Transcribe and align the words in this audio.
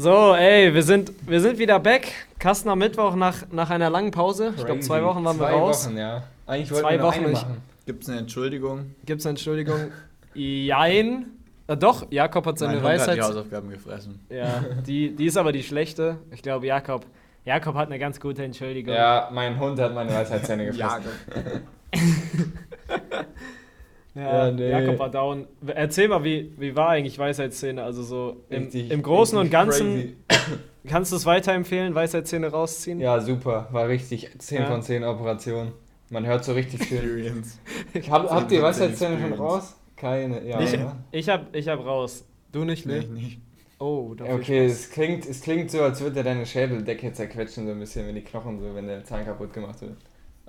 So, 0.00 0.34
ey, 0.34 0.72
wir 0.72 0.82
sind, 0.82 1.12
wir 1.28 1.42
sind 1.42 1.58
wieder 1.58 1.78
back. 1.78 2.10
Kasten 2.38 2.70
am 2.70 2.78
Mittwoch 2.78 3.14
nach, 3.16 3.44
nach 3.52 3.68
einer 3.68 3.90
langen 3.90 4.10
Pause. 4.12 4.54
Ich 4.56 4.64
glaube, 4.64 4.80
zwei. 4.80 5.04
Wochen 5.04 5.22
waren 5.26 5.38
wir 5.38 5.48
zwei 5.48 5.52
raus. 5.52 5.86
Wochen, 5.86 5.98
ja. 5.98 6.22
Eigentlich 6.46 6.68
Zwei 6.70 6.82
wollten 6.82 6.88
wir 6.90 6.98
noch 7.02 7.14
Wochen 7.16 7.32
machen. 7.32 7.62
Gibt 7.84 8.02
es 8.04 8.08
eine 8.08 8.20
Entschuldigung? 8.20 8.94
Gibt's 9.04 9.26
eine 9.26 9.32
Entschuldigung? 9.32 9.92
Jein. 10.32 11.26
Äh, 11.66 11.76
doch, 11.76 12.10
Jakob 12.10 12.46
hat 12.46 12.58
seine 12.58 12.76
mein 12.76 12.82
Hund 12.82 12.92
hat 12.92 13.00
Weisheit. 13.00 13.18
die 13.18 13.22
Hausaufgaben 13.22 13.68
gefressen. 13.68 14.20
Ja, 14.30 14.64
die, 14.86 15.14
die 15.14 15.26
ist 15.26 15.36
aber 15.36 15.52
die 15.52 15.62
schlechte. 15.62 16.16
Ich 16.30 16.40
glaube, 16.40 16.66
Jakob, 16.66 17.04
Jakob 17.44 17.74
hat 17.74 17.88
eine 17.88 17.98
ganz 17.98 18.18
gute 18.20 18.42
Entschuldigung. 18.42 18.94
Ja, 18.94 19.28
mein 19.30 19.60
Hund 19.60 19.78
hat 19.78 19.94
meine 19.94 20.14
Weisheitszähne 20.14 20.64
gefressen. 20.72 21.10
Ja, 24.14 24.46
Ja, 24.46 24.50
nee. 24.52 24.70
Jakob 24.70 24.98
war 24.98 25.10
down. 25.10 25.46
Erzähl 25.66 26.08
mal, 26.08 26.24
wie, 26.24 26.52
wie 26.58 26.74
war 26.74 26.88
eigentlich 26.90 27.18
Weisheitszähne? 27.18 27.82
Also 27.82 28.02
so 28.02 28.36
im, 28.48 28.64
Richtig- 28.64 28.90
im 28.90 29.02
Großen 29.02 29.38
und 29.38 29.50
Ganzen, 29.50 30.16
crazy. 30.28 30.58
kannst 30.88 31.12
du 31.12 31.16
es 31.16 31.26
weiterempfehlen, 31.26 31.94
Weisheitszähne 31.94 32.48
rausziehen? 32.48 32.98
Ja, 33.00 33.20
super. 33.20 33.68
War 33.70 33.88
richtig 33.88 34.30
10 34.38 34.62
Ja. 34.62 34.66
von 34.66 34.82
10 34.82 35.04
Operationen. 35.04 35.72
Man 36.10 36.26
hört 36.26 36.44
so 36.44 36.52
richtig 36.54 36.82
viel. 36.84 36.98
Experience. 36.98 37.58
Hab, 38.10 38.28
habt 38.30 38.50
ihr 38.52 38.58
10 38.58 38.62
von 38.62 38.62
10 38.62 38.62
Weisheitszähne 38.62 39.20
schon 39.20 39.32
raus? 39.34 39.76
Keine, 39.96 40.44
ja. 40.46 40.60
Ich, 40.60 40.74
oder? 40.74 40.96
ich, 41.12 41.28
hab, 41.28 41.54
ich 41.54 41.68
hab 41.68 41.84
raus. 41.84 42.24
Du 42.52 42.64
nicht, 42.64 42.86
Nee, 42.86 42.94
ne? 42.94 42.98
ich 43.00 43.08
nicht. 43.10 43.40
Oh, 43.78 44.14
da 44.16 44.24
Okay, 44.24 44.66
es 44.66 44.90
klingt, 44.90 45.24
es 45.26 45.40
klingt 45.40 45.70
so, 45.70 45.80
als 45.82 46.00
würde 46.00 46.22
deine 46.24 46.44
Schädeldecke 46.44 47.12
zerquetschen, 47.12 47.66
so 47.66 47.72
ein 47.72 47.78
bisschen, 47.78 48.06
wenn 48.06 48.14
die 48.14 48.22
Knochen 48.24 48.58
so, 48.60 48.74
wenn 48.74 48.86
der 48.86 49.04
Zahn 49.04 49.24
kaputt 49.24 49.52
gemacht 49.54 49.80
wird. 49.82 49.96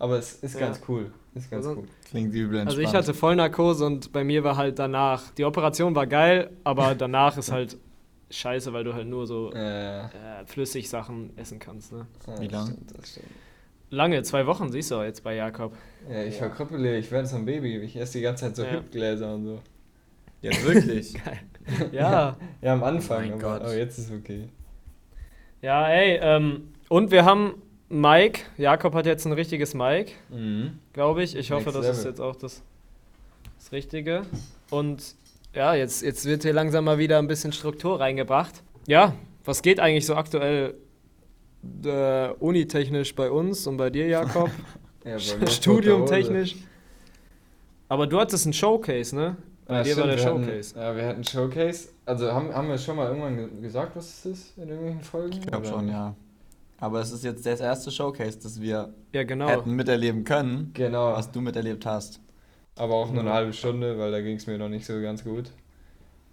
Aber 0.02 0.18
es 0.18 0.34
ist 0.42 0.56
Ja. 0.56 0.62
ganz 0.62 0.82
cool. 0.88 1.12
Ist 1.36 1.52
ganz 1.52 1.66
Also- 1.68 1.82
cool. 1.82 1.88
Klingt 2.10 2.34
übel 2.34 2.58
entspannt. 2.60 2.70
Also 2.70 2.82
ich 2.82 2.94
hatte 2.96 3.14
Vollnarkose 3.14 3.86
und 3.86 4.12
bei 4.12 4.24
mir 4.24 4.44
war 4.44 4.58
halt 4.58 4.80
danach, 4.80 5.30
die 5.38 5.46
Operation 5.46 5.94
war 5.96 6.08
geil, 6.08 6.50
aber 6.64 6.96
danach 6.98 7.38
ist 7.38 7.52
halt 7.52 7.78
scheiße, 8.32 8.74
weil 8.74 8.84
du 8.84 8.94
halt 8.96 9.08
nur 9.08 9.28
so 9.28 9.52
Äh, 9.54 10.00
äh, 10.06 10.08
Flüssigsachen 10.48 11.38
essen 11.38 11.60
kannst. 11.60 11.92
Ne? 11.94 12.08
ja, 12.26 12.42
Wie 12.42 12.48
das 12.48 12.54
lang? 12.66 12.68
Stimmt, 12.74 12.98
das 12.98 13.10
stimmt. 13.12 13.28
Lange, 13.92 14.24
zwei 14.24 14.48
Wochen 14.48 14.72
siehst 14.72 14.90
du 14.90 14.96
auch 14.96 15.04
jetzt 15.04 15.24
bei 15.24 15.36
Jakob. 15.36 15.74
Ja, 16.10 16.24
ich 16.24 16.38
verkrüppele, 16.38 16.98
ich 16.98 17.12
werde 17.12 17.28
so 17.28 17.36
ein 17.36 17.46
Baby. 17.46 17.78
Ich 17.78 17.96
esse 17.96 18.18
die 18.18 18.22
ganze 18.24 18.46
Zeit 18.46 18.56
so 18.56 18.64
Ja. 18.64 18.72
Hüpfgläser 18.72 19.36
und 19.36 19.46
so. 19.46 19.60
Jetzt 20.42 20.66
wirklich? 20.66 21.14
Ja, 21.92 22.36
Ja, 22.62 22.74
am 22.74 22.84
Anfang, 22.84 23.22
mein 23.22 23.34
aber, 23.34 23.42
Gott. 23.42 23.62
aber 23.62 23.78
jetzt 23.78 24.00
ist 24.00 24.12
okay. 24.12 24.50
ja, 25.62 25.88
ey, 25.90 26.18
ähm, 26.22 26.70
und 26.90 27.12
wir 27.12 27.24
haben 27.24 27.62
Mike. 27.92 28.42
Jakob 28.58 28.94
hat 28.94 29.06
jetzt 29.06 29.26
ein 29.26 29.34
richtiges 29.34 29.74
Mike, 29.74 30.12
Mhm. 30.30 30.80
glaube 30.94 31.24
ich. 31.24 31.36
Ich 31.36 31.52
hoffe, 31.52 31.66
Next 31.72 31.78
das 31.80 31.90
ist 31.90 31.98
level. 32.00 32.12
jetzt 32.12 32.20
auch 32.22 32.36
das, 32.36 32.62
das 33.60 33.72
Richtige. 33.72 34.24
Und 34.70 35.16
ja, 35.54 35.74
jetzt, 35.76 36.02
jetzt 36.02 36.26
wird 36.26 36.44
hier 36.44 36.54
langsam 36.54 36.86
mal 36.86 36.98
wieder 36.98 37.20
ein 37.20 37.28
bisschen 37.28 37.52
Struktur 37.52 38.00
reingebracht. 38.00 38.64
Ja, 38.88 39.14
was 39.44 39.62
geht 39.62 39.80
eigentlich 39.80 40.06
so 40.06 40.16
aktuell 40.16 40.76
äh, 41.86 42.30
unitechnisch 42.40 43.14
bei 43.16 43.30
uns 43.30 43.68
und 43.68 43.78
bei 43.78 43.90
dir, 43.90 44.08
Jakob? 44.08 44.50
Ja, 45.04 45.18
bei 45.18 45.38
mir 45.40 45.48
Studium 45.48 46.02
tote 46.02 46.14
Hose. 46.14 46.14
technisch. 46.14 46.56
Aber 47.90 48.06
du 48.06 48.20
hattest 48.20 48.46
ein 48.46 48.54
Showcase, 48.54 49.16
ne? 49.16 49.36
Bei 49.66 49.78
Ja, 49.78 49.84
dir 49.84 49.98
war 49.98 50.06
der 50.06 50.18
stimmt, 50.20 50.46
wir 50.46 50.54
Showcase. 50.54 50.76
Hatten, 50.76 50.80
ja, 50.80 50.96
wir 50.96 51.08
hatten 51.10 51.24
Showcase. 51.24 51.88
Also 52.06 52.32
haben, 52.32 52.54
haben 52.54 52.68
wir 52.70 52.78
schon 52.78 52.96
mal 52.98 53.08
irgendwann 53.08 53.36
ge 53.36 53.48
gesagt, 53.62 53.96
was 53.96 54.06
es 54.08 54.26
ist 54.28 54.58
in 54.60 54.70
irgendwelchen 54.70 55.02
Folgen? 55.02 55.32
Ich 55.40 55.48
glaube 55.48 55.66
schon, 55.66 55.88
ja. 55.90 56.14
Aber 56.82 57.00
es 57.00 57.12
ist 57.14 57.24
jetzt 57.24 57.46
das 57.46 57.62
erste 57.62 57.92
Showcase, 57.92 58.40
das 58.40 58.60
wir 58.60 58.94
Ja, 59.14 59.24
genau. 59.24 59.48
hätten 59.48 59.72
miterleben 59.76 60.26
können, 60.26 60.72
Genau. 60.74 61.14
was 61.14 61.32
du 61.32 61.40
miterlebt 61.42 61.86
hast. 61.86 62.20
Aber 62.76 62.96
auch 62.96 63.12
nur 63.12 63.22
eine 63.22 63.34
halbe 63.34 63.54
Stunde, 63.54 63.98
weil 64.00 64.12
da 64.12 64.22
ging 64.22 64.36
es 64.38 64.48
mir 64.48 64.58
noch 64.58 64.70
nicht 64.70 64.86
so 64.86 65.00
ganz 65.02 65.24
gut. 65.24 65.52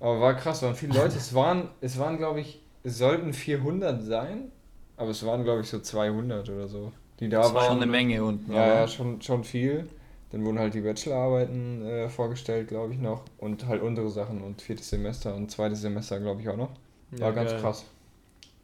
Aber 0.00 0.20
war 0.20 0.34
krass, 0.34 0.62
waren 0.62 0.74
viele 0.74 0.94
Leute. 0.94 1.16
Es 1.16 1.34
waren, 1.34 1.68
es 1.80 1.98
waren 1.98 2.16
glaube 2.18 2.40
ich, 2.40 2.62
es 2.84 2.98
sollten 2.98 3.32
400 3.32 4.02
sein, 4.02 4.50
aber 4.96 5.10
es 5.10 5.24
waren, 5.26 5.44
glaube 5.44 5.62
ich, 5.62 5.68
so 5.68 5.80
200 5.80 6.48
oder 6.50 6.68
so, 6.68 6.92
die 7.20 7.28
da 7.28 7.42
Das 7.42 7.48
war 7.54 7.54
waren. 7.54 7.66
schon 7.66 7.76
eine 7.82 7.86
Menge 7.90 8.22
unten. 8.24 8.52
Ja, 8.52 8.64
oder? 8.64 8.74
ja, 8.82 8.88
schon, 8.88 9.20
schon 9.22 9.44
viel. 9.44 9.88
Dann 10.30 10.44
wurden 10.44 10.58
halt 10.58 10.74
die 10.74 10.82
Bachelorarbeiten 10.82 11.84
äh, 11.86 12.08
vorgestellt, 12.10 12.68
glaube 12.68 12.92
ich, 12.94 13.00
noch. 13.00 13.24
Und 13.38 13.66
halt 13.66 13.82
unsere 13.82 14.10
Sachen 14.10 14.42
und 14.42 14.60
viertes 14.62 14.90
Semester 14.90 15.34
und 15.34 15.50
zweites 15.50 15.80
Semester, 15.80 16.20
glaube 16.20 16.42
ich, 16.42 16.48
auch 16.48 16.56
noch. 16.56 16.70
War 17.18 17.30
Ja, 17.30 17.30
ganz 17.32 17.52
geil. 17.52 17.60
krass. 17.60 17.84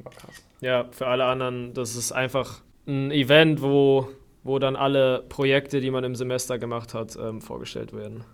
War 0.04 0.12
krass. 0.12 0.42
Ja, 0.60 0.86
für 0.90 1.06
alle 1.06 1.24
anderen, 1.24 1.74
das 1.74 1.96
ist 1.96 2.12
einfach 2.12 2.60
ein 2.86 3.10
Event, 3.10 3.62
wo, 3.62 4.08
wo 4.42 4.58
dann 4.58 4.76
alle 4.76 5.24
Projekte, 5.28 5.80
die 5.80 5.90
man 5.90 6.04
im 6.04 6.14
Semester 6.14 6.58
gemacht 6.58 6.94
hat, 6.94 7.16
ähm, 7.16 7.40
vorgestellt 7.40 7.92
werden. 7.92 8.24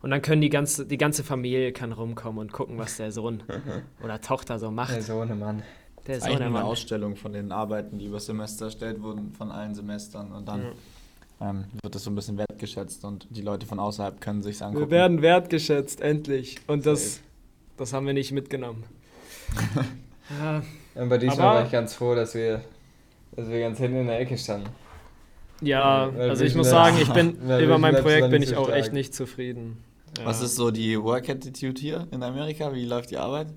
Und 0.00 0.10
dann 0.10 0.22
können 0.22 0.40
die 0.40 0.48
ganze, 0.48 0.86
die 0.86 0.98
ganze 0.98 1.24
Familie 1.24 1.72
kann 1.72 1.92
rumkommen 1.92 2.38
und 2.38 2.52
gucken, 2.52 2.78
was 2.78 2.96
der 2.96 3.12
Sohn 3.12 3.42
oder 4.02 4.20
Tochter 4.20 4.58
so 4.58 4.70
macht. 4.70 4.94
Der 4.94 5.02
Sohnemann. 5.02 5.62
Der 6.06 6.16
Das 6.16 6.24
ist 6.24 6.30
eigentlich 6.30 6.46
eine. 6.46 6.64
Ausstellung 6.64 7.16
von 7.16 7.32
den 7.32 7.52
Arbeiten, 7.52 7.98
die 7.98 8.06
über 8.06 8.20
Semester 8.20 8.66
erstellt 8.66 9.02
wurden, 9.02 9.32
von 9.32 9.50
allen 9.50 9.74
Semestern. 9.74 10.32
Und 10.32 10.48
dann 10.48 10.72
ähm, 11.40 11.64
wird 11.82 11.94
das 11.94 12.04
so 12.04 12.10
ein 12.10 12.14
bisschen 12.14 12.38
wertgeschätzt 12.38 13.04
und 13.04 13.26
die 13.30 13.42
Leute 13.42 13.66
von 13.66 13.78
außerhalb 13.78 14.20
können 14.20 14.42
sich 14.42 14.62
angucken. 14.62 14.86
Wir 14.86 14.90
werden 14.90 15.20
wertgeschätzt, 15.20 16.00
endlich. 16.00 16.56
Und 16.66 16.86
das, 16.86 17.20
das 17.76 17.92
haben 17.92 18.06
wir 18.06 18.14
nicht 18.14 18.32
mitgenommen. 18.32 18.84
ja, 20.30 20.62
bei 21.06 21.18
diesmal 21.18 21.40
Aber- 21.46 21.58
war 21.60 21.64
ich 21.66 21.72
ganz 21.72 21.94
froh, 21.94 22.14
dass 22.14 22.34
wir, 22.34 22.60
dass 23.36 23.48
wir 23.48 23.60
ganz 23.60 23.78
hinten 23.78 23.98
in 23.98 24.06
der 24.06 24.20
Ecke 24.20 24.36
standen. 24.36 24.68
ja, 25.60 26.10
Weil 26.14 26.30
also 26.30 26.44
ich 26.44 26.54
muss 26.54 26.70
sagen, 26.70 26.96
ich 27.00 27.10
bin 27.12 27.36
über 27.60 27.78
mein 27.78 27.96
Projekt 27.96 28.30
bin 28.30 28.42
ich 28.42 28.56
auch 28.56 28.68
echt 28.68 28.86
stark. 28.86 28.92
nicht 28.94 29.14
zufrieden. 29.14 29.78
Ja. 30.18 30.24
Was 30.26 30.40
ist 30.42 30.56
so 30.56 30.70
die 30.70 31.00
Work 31.02 31.28
Attitude 31.28 31.80
hier 31.80 32.06
in 32.10 32.22
Amerika? 32.22 32.72
Wie 32.74 32.84
läuft 32.86 33.10
die 33.10 33.18
Arbeit? 33.18 33.48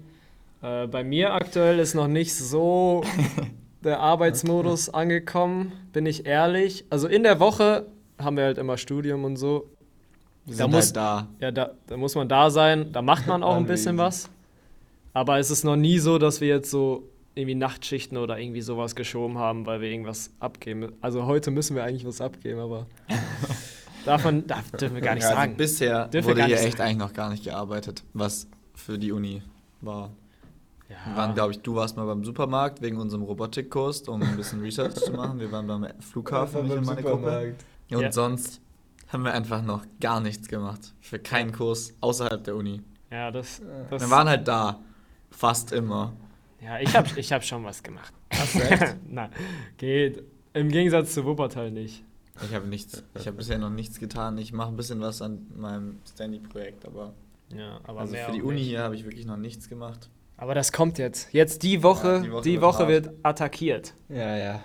Äh, 0.61 0.87
bei 0.87 1.03
mir 1.03 1.33
aktuell 1.33 1.79
ist 1.79 1.93
noch 1.95 2.07
nicht 2.07 2.35
so 2.35 3.03
der 3.83 3.99
Arbeitsmodus 3.99 4.89
angekommen, 4.89 5.71
bin 5.93 6.05
ich 6.05 6.25
ehrlich. 6.25 6.85
Also 6.89 7.07
in 7.07 7.23
der 7.23 7.39
Woche 7.39 7.87
haben 8.19 8.37
wir 8.37 8.43
halt 8.43 8.57
immer 8.59 8.77
Studium 8.77 9.23
und 9.23 9.37
so. 9.37 9.65
Wir 10.45 10.57
Da 10.57 10.67
muss- 10.67 10.87
halt 10.87 10.95
da. 10.97 11.27
Ja, 11.39 11.51
da, 11.51 11.71
da 11.87 11.97
muss 11.97 12.13
man 12.15 12.27
da 12.29 12.49
sein, 12.51 12.91
da 12.91 13.01
macht 13.01 13.25
man 13.27 13.41
auch 13.43 13.55
ein 13.57 13.65
bisschen 13.65 13.97
was. 13.97 14.29
Aber 15.13 15.39
es 15.39 15.51
ist 15.51 15.63
noch 15.63 15.75
nie 15.75 15.99
so, 15.99 16.17
dass 16.17 16.41
wir 16.41 16.47
jetzt 16.47 16.71
so 16.71 17.09
irgendwie 17.35 17.55
Nachtschichten 17.55 18.17
oder 18.17 18.37
irgendwie 18.39 18.61
sowas 18.61 18.95
geschoben 18.95 19.37
haben, 19.37 19.65
weil 19.65 19.81
wir 19.81 19.89
irgendwas 19.89 20.31
abgeben. 20.39 20.91
Also 21.01 21.25
heute 21.25 21.51
müssen 21.51 21.75
wir 21.75 21.83
eigentlich 21.83 22.05
was 22.05 22.19
abgeben, 22.21 22.59
aber 22.59 22.87
davon 24.05 24.45
darf, 24.47 24.69
dürfen 24.71 24.95
wir 24.95 25.01
gar 25.01 25.15
nicht 25.15 25.23
Ja, 25.23 25.29
sagen. 25.29 25.51
Also 25.53 25.57
bisher 25.57 26.07
Dürfen 26.07 26.27
wir 26.29 26.35
wurde 26.35 26.45
hier 26.45 26.59
echt 26.59 26.77
sagen. 26.77 26.81
eigentlich 26.89 26.97
noch 26.97 27.13
gar 27.13 27.29
nicht 27.29 27.43
gearbeitet, 27.43 28.03
was 28.13 28.47
für 28.75 28.97
die 28.97 29.11
Uni 29.11 29.41
war. 29.81 30.11
Wir 30.87 30.97
ja. 31.09 31.17
waren, 31.17 31.33
glaube 31.33 31.51
ich, 31.53 31.59
du 31.61 31.75
warst 31.75 31.95
mal 31.95 32.05
beim 32.05 32.23
Supermarkt 32.25 32.81
wegen 32.81 32.97
unserem 32.97 33.23
Robotikkurs, 33.23 34.01
um 34.09 34.21
ein 34.21 34.35
bisschen 34.35 34.59
Research 34.61 34.95
zu 34.95 35.11
machen. 35.13 35.39
Wir 35.39 35.51
waren 35.51 35.67
beim 35.67 35.87
Flughafen, 36.01 36.65
ich 36.65 36.71
und 36.73 36.85
meine 36.85 37.01
Gruppe. 37.01 37.55
Und 37.91 38.01
Ja. 38.01 38.11
sonst 38.11 38.59
haben 39.07 39.23
wir 39.23 39.33
einfach 39.33 39.61
noch 39.61 39.85
gar 40.01 40.19
nichts 40.19 40.47
gemacht. 40.49 40.93
Für 40.99 41.19
keinen 41.19 41.53
Kurs 41.53 41.93
außerhalb 42.01 42.43
der 42.43 42.55
Uni. 42.57 42.81
ja, 43.09 43.31
das, 43.31 43.61
das 43.89 44.01
Wir 44.01 44.09
waren 44.09 44.27
halt 44.27 44.47
da. 44.47 44.79
Fast 45.41 45.71
immer. 45.71 46.13
ja, 46.63 46.79
ich 46.79 46.95
habe 46.95 47.09
ich 47.15 47.33
hab 47.33 47.43
schon 47.43 47.63
was 47.63 47.81
gemacht. 47.81 48.13
Hast 48.31 48.53
du 48.53 48.59
echt? 48.59 48.95
Nein, 49.09 49.31
geht. 49.77 50.23
Im 50.53 50.69
Gegensatz 50.69 51.15
zu 51.15 51.25
Wuppertal 51.25 51.71
nicht. 51.71 52.03
Ich 52.47 52.53
habe 52.53 52.67
nichts. 52.67 53.03
Ich 53.15 53.25
habe 53.25 53.37
bisher 53.37 53.57
noch 53.57 53.71
nichts 53.71 53.99
getan. 53.99 54.37
Ich 54.37 54.53
mache 54.53 54.69
ein 54.69 54.75
bisschen 54.75 55.01
was 55.01 55.19
an 55.23 55.47
meinem 55.55 55.97
Standy-Projekt, 56.07 56.85
aber, 56.85 57.13
Ja, 57.49 57.79
aber 57.85 58.01
also 58.01 58.13
mehr 58.13 58.27
für 58.27 58.33
die 58.33 58.43
Uni 58.43 58.59
nicht. 58.59 58.67
hier 58.67 58.83
habe 58.83 58.93
ich 58.93 59.03
wirklich 59.03 59.25
noch 59.25 59.37
nichts 59.37 59.67
gemacht. 59.67 60.09
Aber 60.37 60.53
das 60.53 60.71
kommt 60.71 60.99
jetzt. 60.99 61.33
Jetzt 61.33 61.63
die 61.63 61.81
Woche, 61.81 62.21
Ja, 62.23 62.41
die 62.41 62.51
die 62.51 62.61
Woche, 62.61 62.83
Woche 62.83 62.87
wird 62.87 63.05
wird 63.05 63.15
attackiert. 63.23 63.95
Ja, 64.09 64.37
ja. 64.37 64.59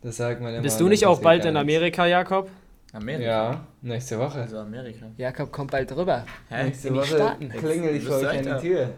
Das 0.00 0.16
sagt 0.16 0.40
man 0.40 0.54
immer. 0.54 0.62
Bist 0.62 0.80
du 0.80 0.88
nicht 0.88 1.04
auch 1.04 1.20
bald 1.20 1.44
in. 1.44 1.54
Amerika, 1.58 2.06
Jakob? 2.06 2.50
Amerika? 2.94 3.26
Ja, 3.26 3.66
nächste 3.82 4.18
Woche. 4.18 4.40
Also 4.40 4.56
Amerika. 4.60 5.04
Jakob 5.18 5.52
kommt 5.52 5.70
bald 5.70 5.94
rüber. 5.94 6.24
Hä? 6.48 6.64
Nächste 6.64 6.88
in 6.88 6.94
Woche 6.94 7.36
klingel 7.58 7.96
ich 7.96 8.06
du 8.06 8.14
euch 8.14 8.26
an 8.26 8.62
die 8.62 8.68
Tür. 8.68 8.90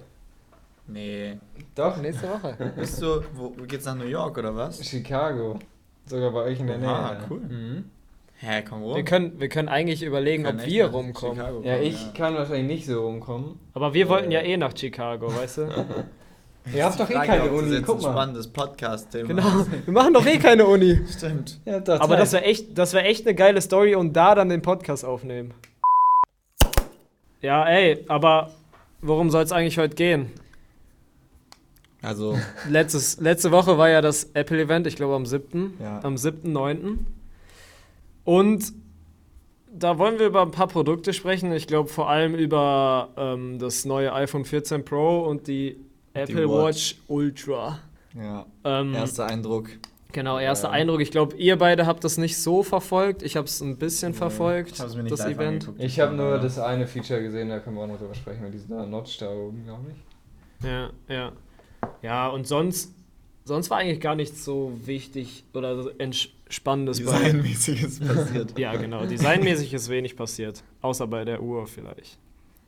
Nee. 0.93 1.39
Doch, 1.75 1.97
Nächste 1.99 2.29
Woche. 2.29 2.57
Bist 2.77 3.01
du, 3.01 3.23
wo 3.35 3.51
geht's 3.67 3.85
nach 3.87 3.95
New 3.95 4.07
York 4.07 4.37
oder 4.39 4.55
was? 4.57 4.85
Chicago. 4.85 5.59
Sogar 6.07 6.31
bei 6.33 6.43
euch 6.43 6.61
in 6.61 6.67
der 6.67 6.79
Nähe. 6.79 6.89
Ja. 6.89 7.19
cool. 7.31 7.41
Mhm. 7.41 7.85
Hä, 8.37 8.63
komm 8.69 8.83
rum. 8.83 8.97
Wir 8.97 9.05
können, 9.05 9.39
wir 9.39 9.49
können 9.49 9.69
eigentlich 9.69 10.03
überlegen, 10.03 10.47
ob 10.47 10.65
wir 10.65 10.87
rumkommen. 10.87 11.37
Chicago 11.37 11.61
Ja, 11.63 11.75
kommen, 11.75 11.87
ich 11.87 12.15
kann 12.15 12.35
wahrscheinlich 12.35 12.67
nicht 12.79 12.87
so 12.87 13.05
rumkommen. 13.07 13.59
Aber 13.75 13.93
wir 13.95 14.09
wollten 14.09 14.31
ja 14.31 14.41
eh 14.41 14.57
nach 14.57 14.75
Chicago, 14.77 15.29
weißt 15.35 15.59
du? 15.59 15.63
Ihr 16.75 16.85
habt 16.85 16.99
doch 17.01 17.09
eh 17.09 17.15
keine 17.15 17.45
ob 17.45 17.51
das 17.51 17.59
Uni, 17.63 17.73
jetzt 17.75 17.87
guck 17.87 17.99
ein 17.99 18.03
mal. 18.03 18.13
spannendes 18.13 18.49
Podcast-Thema 18.49 19.29
Genau. 19.29 19.43
Wir 19.87 19.93
machen 19.95 20.13
doch 20.13 20.27
eh 20.27 20.39
keine 20.39 20.67
Uni. 20.67 20.91
ist. 20.91 21.19
Stimmt. 21.19 21.59
Aber 21.89 22.17
das 22.17 22.33
wäre 22.33 22.45
echt, 22.45 22.77
das 22.77 22.93
wär 22.93 23.05
echt 23.07 23.27
eine 23.27 23.35
geile 23.35 23.61
Story 23.63 23.95
und 23.95 24.13
da 24.15 24.35
dann 24.35 24.51
den 24.51 24.61
Podcast 24.61 25.05
aufnehmen. 25.05 25.55
Ja, 27.41 27.67
ey, 27.67 28.05
aber 28.09 28.51
worum 29.01 29.31
soll 29.31 29.43
es 29.43 29.53
eigentlich 29.53 29.79
heute 29.79 29.97
gehen? 29.97 30.31
Also, 32.03 32.39
Letztes, 32.69 33.21
letzte 33.21 33.51
Woche 33.51 33.77
war 33.79 33.89
ja 33.91 34.01
das 34.01 34.31
Apple-Event, 34.35 34.87
ich 34.87 34.97
glaube 34.97 35.15
am 35.15 35.27
7. 35.27 35.75
Ja. 35.81 36.01
Am 36.03 36.15
7.9. 36.17 36.99
Und 38.25 38.73
da 39.73 39.99
wollen 39.99 40.19
wir 40.19 40.27
über 40.27 40.43
ein 40.43 40.51
paar 40.51 40.67
Produkte 40.69 41.13
sprechen. 41.13 41.53
Ich 41.53 41.67
glaube 41.67 41.89
vor 41.89 42.09
allem 42.11 42.35
über 42.35 43.11
ähm, 43.17 43.59
das 43.59 43.85
neue 43.85 44.13
iPhone 44.13 44.45
14 44.45 44.85
Pro 44.85 45.21
und 45.25 45.47
die 45.47 45.77
Apple 46.15 46.49
Watch. 46.49 46.97
Watch. 46.97 46.97
Ultra. 47.09 47.79
Ja. 48.15 48.47
Ähm, 48.65 48.95
Erster 48.95 49.27
Eindruck. 49.27 49.69
genau, 50.13 50.39
erster 50.41 50.69
Ja. 50.69 50.73
Eindruck. 50.75 51.01
Ich 51.01 51.13
glaube, 51.13 51.37
ihr 51.37 51.57
beide 51.57 51.87
habt 51.87 52.03
das 52.03 52.19
nicht 52.19 52.37
so 52.41 52.63
verfolgt. 52.65 53.23
Ich 53.23 53.37
habe 53.37 53.47
es 53.47 53.61
ein 53.61 53.77
bisschen 53.77 54.11
Nee, 54.13 54.19
verfolgt, 54.19 54.73
ich 54.73 54.81
hab's 54.81 54.97
mir 54.97 55.05
nicht 55.05 55.13
das 55.13 55.21
Event. 55.27 55.65
angeguckt. 55.65 55.81
Ich 55.83 56.01
habe 56.01 56.17
nur 56.17 56.39
das 56.39 56.59
eine 56.59 56.87
Feature 56.89 57.23
gesehen, 57.23 57.49
da 57.51 57.61
können 57.61 57.77
wir 57.77 57.85
auch 57.85 57.89
noch 57.89 57.99
drüber 57.99 58.15
sprechen, 58.15 58.43
mit 58.43 58.53
diesem 58.55 58.91
Notch 58.91 59.19
da 59.19 59.31
oben, 59.31 59.63
glaube 59.65 59.85
ich. 59.91 60.67
Ja, 60.69 60.91
ja. 61.09 61.33
Ja, 62.03 62.29
und 62.29 62.47
sonst, 62.47 62.93
sonst 63.45 63.71
war 63.71 63.79
eigentlich 63.79 64.01
gar 64.01 64.15
nichts 64.15 64.45
so 64.45 64.73
wichtig 64.85 65.45
oder 65.55 65.83
so 65.83 65.91
Entspannendes 65.91 67.05
bei. 67.05 67.13
Designmäßiges 67.19 68.01
passiert. 68.01 68.55
Ja, 68.59 68.75
genau. 68.77 69.05
Designmäßig 69.07 69.73
ist 69.75 69.89
wenig 69.89 70.17
passiert. 70.17 70.63
Außer 70.83 71.07
bei 71.07 71.25
der 71.25 71.43
Uhr 71.43 71.67
vielleicht. 71.67 72.19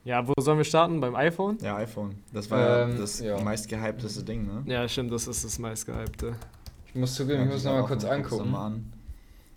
Ja, 0.05 0.27
wo 0.27 0.33
sollen 0.41 0.59
wir 0.59 0.65
starten? 0.65 1.01
Beim 1.01 1.15
iPhone? 1.15 1.59
Ja, 1.63 1.77
iPhone. 1.77 2.17
Das 2.33 2.51
war 2.51 2.59
ja 2.59 2.83
Ähm, 2.89 2.99
das 2.99 3.21
ja. 3.21 3.41
meistgehypteste 3.41 4.25
Ding, 4.25 4.47
ne? 4.47 4.63
Ja, 4.67 4.89
stimmt, 4.89 5.13
das 5.13 5.29
ist 5.29 5.45
das 5.45 5.59
meistgehypte. 5.61 6.35
Ich 6.89 6.95
muss 6.97 7.15
zugeben, 7.15 7.45
ich 7.45 7.51
muss 7.53 7.65
nochmal 7.65 7.85
kurz 7.85 8.05
angucken. 8.05 8.51
Mal 8.51 8.67
an. 8.67 8.93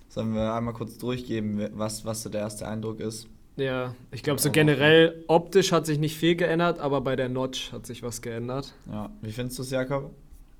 Sollen 0.07 0.34
wir 0.36 0.54
einmal 0.54 0.74
kurz 0.74 0.98
durchgeben, 0.98 1.68
was, 1.74 2.06
was 2.06 2.22
so 2.24 2.30
der 2.30 2.42
erste 2.42 2.68
Eindruck 2.68 3.00
ist? 3.00 3.28
Ja, 3.57 3.96
ich 4.12 4.22
glaube, 4.22 4.42
so 4.42 4.52
generell 4.52 5.24
optisch 5.28 5.72
hat 5.72 5.86
sich 5.86 5.98
nicht 5.98 6.18
viel 6.18 6.36
geändert, 6.36 6.80
aber 6.80 7.02
bei 7.02 7.16
der 7.16 7.30
Notch 7.30 7.72
hat 7.72 7.86
sich 7.86 8.04
was 8.04 8.22
geändert. 8.22 8.74
Ja, 8.92 9.10
wie 9.22 9.31
findest 9.31 9.57
du 9.60 9.63
es, 9.63 9.72
Jakob? 9.72 10.12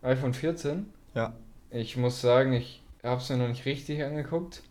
iPhone 0.02 0.34
14. 0.34 0.86
Ja. 1.14 1.34
Ich 1.72 1.98
muss 1.98 2.22
sagen, 2.22 2.54
ich 2.54 2.82
habe 3.04 3.22
es 3.22 3.30
mir 3.30 3.38
noch 3.38 3.48
nicht 3.48 3.66
richtig 3.66 4.04
angeguckt. 4.04 4.62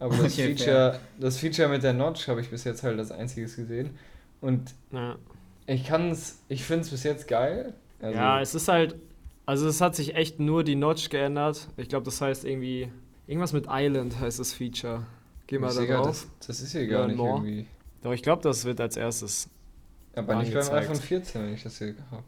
Aber 0.00 0.16
das, 0.16 0.34
Okay, 0.34 0.54
Feature, 0.56 1.00
das 1.18 1.38
Feature 1.38 1.68
mit 1.68 1.82
der 1.82 1.92
Notch 1.92 2.28
habe 2.28 2.40
ich 2.40 2.50
bis 2.50 2.64
jetzt 2.64 2.82
halt 2.82 2.98
als 2.98 3.10
einziges 3.10 3.56
gesehen. 3.56 3.90
Und 4.40 4.74
Ja, 4.92 5.16
ich 5.66 5.84
kann 5.84 6.10
es, 6.10 6.38
ich 6.48 6.64
finde 6.64 6.82
es 6.82 6.90
bis 6.90 7.02
jetzt 7.02 7.28
geil. 7.28 7.74
Also, 8.00 8.16
ja 8.16 8.40
es 8.40 8.54
ist 8.54 8.68
halt, 8.68 8.94
also 9.44 9.66
es 9.68 9.80
hat 9.80 9.96
sich 9.96 10.14
echt 10.14 10.38
nur 10.40 10.62
die 10.64 10.76
Notch 10.76 11.10
geändert. 11.10 11.68
Ich 11.76 11.88
glaube, 11.88 12.04
das 12.04 12.20
heißt 12.20 12.44
irgendwie, 12.44 12.90
irgendwas 13.26 13.52
mit 13.52 13.66
Island 13.68 14.18
heißt 14.20 14.38
das 14.38 14.52
Feature. 14.52 15.04
Geh 15.48 15.58
mal 15.58 15.74
da 15.74 15.80
egal, 15.82 15.96
drauf. 16.02 16.26
das, 16.38 16.46
das 16.46 16.60
ist 16.60 16.72
hier 16.72 16.86
gar 16.86 17.00
Ja, 17.00 17.06
nicht 17.08 17.16
more. 17.16 17.38
irgendwie. 17.44 17.66
Doch, 18.02 18.12
ich 18.12 18.22
glaube, 18.22 18.42
das 18.42 18.64
wird 18.64 18.80
als 18.80 18.96
erstes. 18.96 19.48
Aber 20.14 20.36
nicht 20.36 20.52
beim 20.52 20.60
angezeigt. 20.60 20.90
iPhone 20.90 21.02
14, 21.02 21.42
wenn 21.42 21.54
ich 21.54 21.62
das 21.64 21.78
hier 21.78 21.94
habe. 22.12 22.22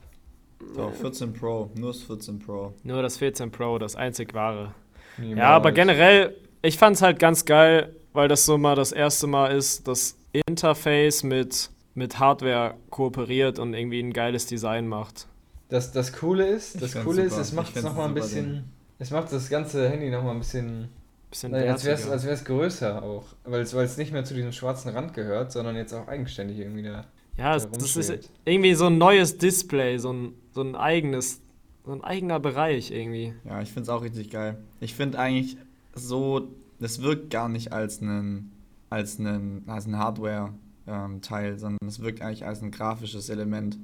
So, 0.75 0.91
14 0.91 1.33
Pro, 1.33 1.71
nur 1.77 1.93
das 1.93 2.03
14 2.03 2.39
Pro. 2.39 2.75
Nur 2.83 3.03
das 3.03 3.17
14 3.19 3.51
Pro, 3.51 3.79
das 3.79 3.95
einzig 3.97 4.35
wahre. 4.35 4.75
Niemals. 5.17 5.39
Ja, 5.39 5.49
aber 5.51 5.73
generell, 5.73 6.37
ich 6.63 6.77
fand 6.77 6.97
es 6.97 7.03
halt 7.03 7.19
ganz 7.19 7.45
geil, 7.45 7.95
weil 8.13 8.29
das 8.29 8.45
so 8.45 8.59
mal 8.59 8.75
das 8.77 8.93
erste 8.93 9.27
Mal 9.27 9.57
ist, 9.57 9.87
dass 9.89 10.17
Interface 10.33 11.23
mit, 11.23 11.71
mit 11.95 12.19
Hardware 12.19 12.75
kooperiert 12.91 13.59
und 13.59 13.75
irgendwie 13.75 14.01
ein 14.01 14.13
geiles 14.13 14.47
Design 14.47 14.87
macht. 14.89 15.27
Das, 15.69 15.93
das 15.93 16.13
Coole 16.13 16.47
ist, 16.47 16.81
das 16.83 16.95
Coole 16.95 17.23
ist, 17.23 17.37
es 17.37 17.53
macht 17.53 17.77
es 17.77 17.83
nochmal 17.83 18.09
ein 18.09 18.15
bisschen. 18.15 18.65
Es 18.99 19.11
macht 19.11 19.33
das 19.33 19.49
ganze 19.49 19.89
Handy 19.89 20.11
nochmal 20.11 20.35
ein 20.35 20.41
bisschen. 20.41 20.89
Bisschen 21.31 21.53
Nein, 21.53 21.69
als 21.69 21.85
wäre 21.85 21.95
es 21.95 22.01
wertiger. 22.01 22.13
als 22.13 22.27
wär's 22.27 22.45
größer 22.45 23.03
auch. 23.03 23.25
Weil 23.45 23.61
es, 23.61 23.75
weil 23.75 23.85
es 23.85 23.97
nicht 23.97 24.13
mehr 24.13 24.25
zu 24.25 24.35
diesem 24.35 24.53
schwarzen 24.53 24.91
Rand 24.91 25.15
gehört, 25.15 25.53
sondern 25.53 25.77
jetzt 25.77 25.93
auch 25.95 26.09
eigenständig 26.09 26.59
irgendwie 26.59 26.83
da. 26.83 27.07
Ja, 27.37 27.57
da 27.57 27.67
das 27.67 27.97
ist 27.97 28.31
irgendwie 28.45 28.75
so 28.75 28.87
ein 28.87 28.99
neues 28.99 29.39
Display, 29.39 29.99
so 29.99 30.13
ein, 30.13 30.35
so 30.53 30.63
ein 30.63 30.75
eigenes, 30.75 31.41
so 31.87 31.93
ein 31.93 32.03
eigener 32.03 32.41
Bereich 32.41 32.91
irgendwie. 32.91 33.33
Ja, 33.45 33.63
ich 33.63 33.69
finde 33.69 33.83
es 33.83 33.89
auch 33.89 34.03
richtig 34.03 34.31
geil. 34.31 34.59
Ich 34.81 34.95
finde 34.95 35.19
eigentlich 35.19 35.57
so, 35.95 36.49
das 36.81 37.01
wirkt 37.03 37.31
gar 37.31 37.49
nicht 37.49 37.73
als 37.73 38.01
ein, 38.01 38.51
als 38.91 39.19
ein, 39.19 39.63
als 39.69 39.87
ein 39.87 39.97
Hardware-Teil, 39.99 41.59
sondern 41.59 41.89
es 41.89 42.01
wirkt 42.01 42.23
eigentlich 42.23 42.45
als 42.45 42.61
ein 42.61 42.73
grafisches 42.73 43.29
Element. 43.29 43.79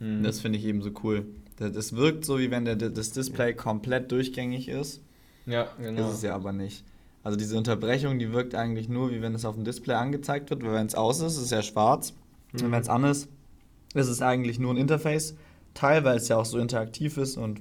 Mhm. 0.00 0.18
Und 0.18 0.22
Das 0.24 0.40
finde 0.40 0.58
ich 0.58 0.64
eben 0.64 0.82
so 0.82 0.90
cool. 1.04 1.26
Das, 1.56 1.72
das 1.72 1.96
wirkt 1.96 2.24
so, 2.24 2.38
wie 2.38 2.50
wenn 2.50 2.64
der, 2.64 2.76
das 2.76 3.12
Display 3.12 3.54
komplett 3.54 4.10
durchgängig 4.10 4.68
ist. 4.68 5.00
Ja, 5.48 5.68
genau. 5.80 6.08
Ist 6.08 6.16
es 6.16 6.22
ja 6.22 6.34
aber 6.34 6.52
nicht. 6.52 6.84
Also 7.24 7.36
diese 7.36 7.56
Unterbrechung, 7.58 8.18
die 8.18 8.32
wirkt 8.32 8.54
eigentlich 8.54 8.88
nur, 8.88 9.10
wie 9.10 9.20
wenn 9.20 9.34
es 9.34 9.44
auf 9.44 9.54
dem 9.56 9.64
Display 9.64 9.94
angezeigt 9.94 10.50
wird, 10.50 10.62
weil 10.64 10.72
wenn 10.72 10.86
es 10.86 10.94
aus 10.94 11.20
ist, 11.20 11.36
ist 11.36 11.42
es 11.42 11.50
ja 11.50 11.62
schwarz. 11.62 12.14
Und 12.52 12.62
Mhm. 12.62 12.72
wenn 12.72 12.80
es 12.80 12.88
an 12.88 13.04
ist, 13.04 13.28
ist 13.94 14.08
es 14.08 14.22
eigentlich 14.22 14.58
nur 14.58 14.72
ein 14.72 14.76
Interface-Teil, 14.78 16.04
weil 16.04 16.16
es 16.16 16.28
ja 16.28 16.36
auch 16.36 16.44
so 16.44 16.58
interaktiv 16.58 17.16
ist 17.16 17.36
und 17.36 17.60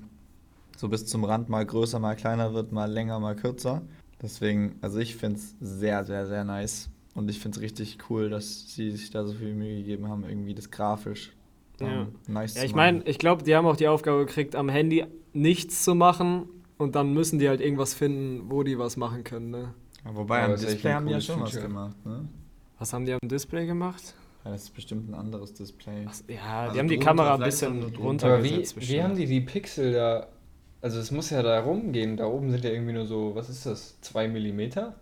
so 0.78 0.88
bis 0.90 1.06
zum 1.08 1.24
Rand 1.24 1.50
mal 1.50 1.66
größer, 1.66 2.00
mal 2.00 2.16
kleiner 2.16 2.54
wird, 2.54 2.72
mal 2.72 2.90
länger, 2.92 3.20
mal 3.20 3.36
kürzer. 3.36 3.82
Deswegen, 4.22 4.76
also 4.82 5.00
ich 5.00 5.16
finde 5.16 5.40
es 5.40 5.56
sehr, 5.60 6.06
sehr, 6.06 6.28
sehr 6.28 6.44
nice. 6.44 6.90
Und 7.16 7.30
ich 7.30 7.40
finde 7.40 7.58
es 7.58 7.64
richtig 7.64 7.98
cool, 8.10 8.30
dass 8.30 8.74
sie 8.76 8.92
sich 8.92 9.10
da 9.10 9.26
so 9.26 9.34
viel 9.34 9.54
Mühe 9.54 9.78
gegeben 9.78 10.08
haben, 10.08 10.24
irgendwie 10.28 10.54
das 10.54 10.70
grafisch 10.70 11.34
ähm, 11.80 11.88
Ja. 11.88 12.08
nice 12.34 12.56
Ja, 12.56 12.64
ich 12.64 12.76
meine, 12.76 13.02
ich 13.06 13.18
glaube, 13.18 13.44
die 13.44 13.56
haben 13.56 13.66
auch 13.66 13.76
die 13.76 13.88
Aufgabe 13.88 14.26
gekriegt, 14.26 14.56
am 14.56 14.70
Handy 14.70 15.06
nichts 15.34 15.84
zu 15.84 15.96
machen 15.96 16.48
und 16.78 16.96
dann 16.96 17.14
müssen 17.14 17.40
die 17.40 17.50
halt 17.50 17.62
irgendwas 17.62 17.94
finden, 17.94 18.50
wo 18.52 18.64
die 18.64 18.78
was 18.78 18.98
machen 18.98 19.24
können. 19.24 19.50
Ne? 19.52 19.74
Ja, 20.06 20.16
Wobei, 20.16 20.44
am 20.44 20.56
Display 20.56 20.94
haben 20.94 21.06
die 21.08 21.14
ja 21.14 21.22
schon 21.22 21.42
was 21.42 21.52
Feature. 21.52 21.68
gemacht, 21.68 22.06
ne? 22.06 22.28
Was 22.80 22.94
haben 22.94 23.06
die 23.06 23.14
am 23.14 23.20
Display 23.28 23.66
gemacht? 23.66 24.14
Ja, 24.46 24.52
das 24.52 24.64
ist 24.64 24.70
bestimmt 24.76 25.10
ein 25.10 25.16
anderes 25.16 25.54
Display. 25.54 26.06
Ach, 26.08 26.14
ja, 26.28 26.60
Also 26.62 26.74
die 26.74 26.80
haben 26.80 26.88
die 26.88 27.00
Kamera 27.00 27.34
ein 27.36 27.42
bisschen 27.42 27.82
so 27.82 27.90
drunter. 27.90 28.28
aber 28.28 28.44
wie, 28.44 28.50
runtergesetzt. 28.50 28.90
wie 28.90 29.04
haben 29.04 29.16
die 29.16 29.26
die 29.26 29.42
Pixel 29.42 29.94
da. 29.94 30.28
Also 30.80 31.00
es 31.00 31.12
muss 31.12 31.32
ja 31.32 31.42
da 31.42 31.60
rumgehen. 31.62 32.18
Da 32.18 32.28
oben 32.28 32.52
sind 32.52 32.64
ja 32.64 32.70
irgendwie 32.70 32.94
nur 32.94 33.08
so, 33.08 33.34
was 33.36 33.50
ist 33.50 33.66
das? 33.66 34.00
2 34.02 34.28
mm? 34.30 34.94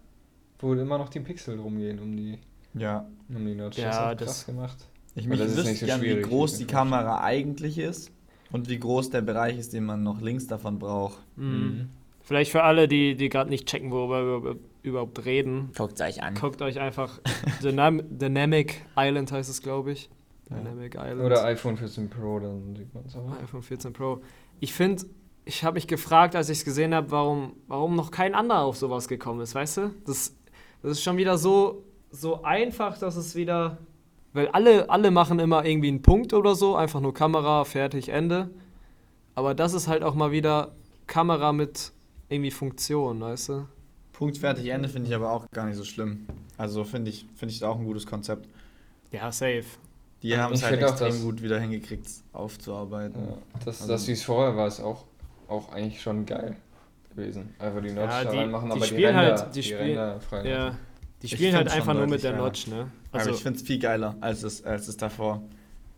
Wo 0.60 0.74
immer 0.74 0.98
noch 0.98 1.10
die 1.10 1.20
Pixel 1.20 1.60
rumgehen 1.60 2.00
um 2.00 2.16
die, 2.16 2.40
Ja, 2.74 3.06
um 3.30 3.46
die 3.46 3.56
Notch. 3.56 3.78
Ja, 3.78 4.16
das 4.16 4.20
das- 4.20 4.28
krass 4.28 4.46
gemacht. 4.48 4.78
Ich 5.18 5.28
mich 5.28 5.38
das 5.40 5.52
ist 5.56 5.66
nicht 5.66 5.80
so 5.80 5.86
gern, 5.86 6.02
wie 6.02 6.06
schwierig, 6.08 6.28
groß 6.28 6.54
ich 6.54 6.58
die 6.60 6.66
Kamera 6.66 7.22
eigentlich 7.24 7.78
ist 7.78 8.12
und 8.56 8.70
wie 8.70 8.80
groß 8.80 9.10
der 9.12 9.22
Bereich 9.22 9.58
ist, 9.58 9.74
den 9.74 9.86
man 9.86 10.02
noch 10.04 10.22
links 10.22 10.48
davon 10.48 10.80
braucht. 10.80 11.20
Mhm. 11.36 11.90
Vielleicht 12.22 12.52
für 12.52 12.64
alle, 12.64 12.88
die, 12.88 13.16
die 13.16 13.30
gerade 13.30 13.50
nicht 13.52 13.68
checken, 13.68 13.92
worüber 13.92 14.44
wir 14.44 14.56
überhaupt 14.82 15.26
reden, 15.26 15.70
Guckt 15.78 16.02
euch 16.02 16.24
an. 16.24 16.34
guckt 16.34 16.62
euch 16.62 16.80
einfach 16.80 17.20
Dynam 17.64 18.02
Dynamic 18.10 18.82
Island 18.98 19.32
heißt 19.32 19.50
es, 19.50 19.62
glaube 19.62 19.92
ich. 19.92 20.10
Ja. 20.50 20.58
Dynamic 20.58 20.96
Island. 20.96 21.22
Oder 21.22 21.44
iPhone 21.46 21.78
14 21.78 22.10
Pro, 22.10 22.40
dann 22.40 22.76
sieht 22.76 22.94
man 22.94 23.04
es 23.06 23.16
auch. 23.16 23.32
iPhone 23.44 23.62
14 23.62 23.94
Pro. 23.94 24.22
Ich 24.60 24.74
finde, 24.74 25.04
ich 25.44 25.64
habe 25.64 25.76
mich 25.76 25.88
gefragt, 25.88 26.36
als 26.36 26.50
ich 26.50 26.60
es 26.60 26.66
gesehen 26.66 26.96
habe, 26.96 27.12
warum, 27.12 27.54
warum 27.68 27.96
noch 27.96 28.10
kein 28.10 28.34
anderer 28.34 28.62
auf 28.62 28.78
sowas 28.78 29.08
gekommen 29.08 29.42
ist, 29.42 29.54
weißt 29.54 29.78
du? 29.78 29.92
Das, 30.06 30.36
das 30.82 30.94
ist 30.94 31.04
schon 31.04 31.18
wieder 31.18 31.38
so, 31.38 31.84
so 32.10 32.44
einfach, 32.44 32.98
dass 32.98 33.16
es 33.18 33.36
wieder. 33.36 33.78
Weil 34.36 34.50
alle, 34.50 34.90
alle 34.90 35.12
machen 35.12 35.40
immer 35.40 35.64
irgendwie 35.66 35.88
einen 35.88 36.02
Punkt 36.02 36.34
oder 36.34 36.56
so, 36.56 36.76
einfach 36.76 37.00
nur 37.00 37.14
Kamera, 37.14 37.64
fertig, 37.64 38.10
Ende. 38.10 38.50
Aber 39.34 39.54
das 39.56 39.74
ist 39.74 39.88
halt 39.88 40.04
auch 40.04 40.14
mal 40.14 40.32
wieder 40.32 40.74
Kamera 41.08 41.54
mit 41.54 41.94
irgendwie 42.28 42.52
Funktion, 42.52 43.22
weißt 43.22 43.50
du? 43.50 43.66
Punkt, 44.12 44.38
fertig, 44.38 44.68
Ende 44.68 44.90
finde 44.90 45.08
ich 45.08 45.16
aber 45.16 45.32
auch 45.32 45.50
gar 45.52 45.66
nicht 45.66 45.78
so 45.78 45.86
schlimm. 45.86 46.26
Also 46.58 46.84
finde 46.84 47.12
ich, 47.12 47.26
finde 47.38 47.54
ich 47.54 47.64
auch 47.64 47.78
ein 47.80 47.86
gutes 47.86 48.06
Konzept. 48.06 48.50
Ja, 49.12 49.32
safe. 49.32 49.64
Die 50.22 50.38
haben 50.38 50.54
es 50.54 50.64
halt 50.64 50.76
find 50.76 50.84
auch, 50.86 50.90
extrem 50.92 51.10
dass- 51.12 51.22
gut 51.22 51.42
wieder 51.42 51.58
hingekriegt, 51.60 52.10
aufzuarbeiten. 52.34 53.22
Ja, 53.26 53.38
das, 53.64 53.82
Also- 53.82 53.94
das 53.94 54.08
wie 54.08 54.12
es 54.14 54.24
vorher 54.24 54.58
war, 54.58 54.68
ist 54.68 54.82
auch, 54.82 55.06
auch 55.48 55.72
eigentlich 55.72 56.02
schon 56.02 56.26
geil 56.26 56.58
gewesen. 57.16 57.56
Einfach 57.60 57.82
die 57.82 57.92
Notch 57.92 58.10
Ja, 58.12 58.24
da 58.26 58.32
die- 58.32 58.38
reinmachen, 58.38 58.66
die 58.68 58.72
aber 58.74 58.82
die 58.82 58.88
spielen 58.88 59.16
Ränder, 59.16 59.38
halt- 59.38 59.56
die 59.56 59.60
die 59.62 59.64
spielen- 59.64 59.82
Ränder 59.82 60.20
frei 60.20 60.50
Ja. 60.50 60.76
Die 61.22 61.30
spielen 61.30 61.56
halt 61.56 61.70
einfach 61.72 61.94
nur 61.94 62.08
mit 62.08 62.22
der 62.24 62.36
Notch, 62.36 62.68
ne? 62.68 62.92
Aber 63.22 63.30
ich 63.32 63.42
finde 63.44 63.60
es 63.60 63.66
viel 63.66 63.80
geiler 63.80 64.16
als 64.22 64.44
es, 64.44 64.64
als 64.64 64.88
es 64.88 64.98
davor. 64.98 65.42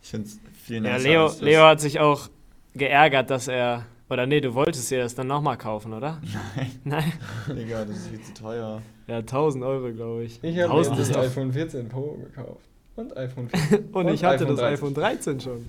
Ich 0.02 0.10
finde 0.10 0.28
es 0.28 0.40
viel 0.64 0.84
Ja, 0.86 0.94
nicer 0.98 1.10
Leo, 1.10 1.24
als 1.26 1.34
das. 1.34 1.42
Leo 1.42 1.62
hat 1.64 1.82
sich 1.82 2.00
auch 2.00 2.30
geärgert, 2.76 3.30
dass 3.30 3.48
er. 3.48 3.86
Oder 4.10 4.26
nee, 4.26 4.40
du 4.40 4.54
wolltest 4.54 4.90
dir 4.90 5.00
das 5.00 5.16
dann 5.16 5.28
nochmal 5.28 5.58
kaufen, 5.58 5.92
oder? 5.94 6.22
Nein, 6.56 6.72
Nein. 6.86 7.12
Digga, 7.50 7.84
das 7.84 7.98
ist 7.98 8.08
viel 8.08 8.22
zu 8.22 8.34
teuer. 8.34 8.82
Ja, 9.08 9.18
1000 9.18 9.64
Euro, 9.66 9.92
glaube 9.92 10.24
ich. 10.24 10.42
Ich 10.44 10.56
habe 10.60 10.70
1000 10.72 10.96
mir 10.96 11.02
ist 11.02 11.10
das 11.10 11.18
doch. 11.18 11.24
iPhone 11.24 11.52
14 11.54 11.90
Pro 11.90 12.14
gekauft. 12.14 12.62
Und 12.96 13.16
iPhone 13.18 13.50
14. 13.54 13.78
Und, 13.92 13.96
und 13.96 14.14
ich 14.14 14.24
hatte 14.24 14.46
iPhone 14.46 14.56
das 14.56 14.60
13. 14.60 14.74
iPhone 14.74 14.94
13 14.94 15.40
schon. 15.42 15.66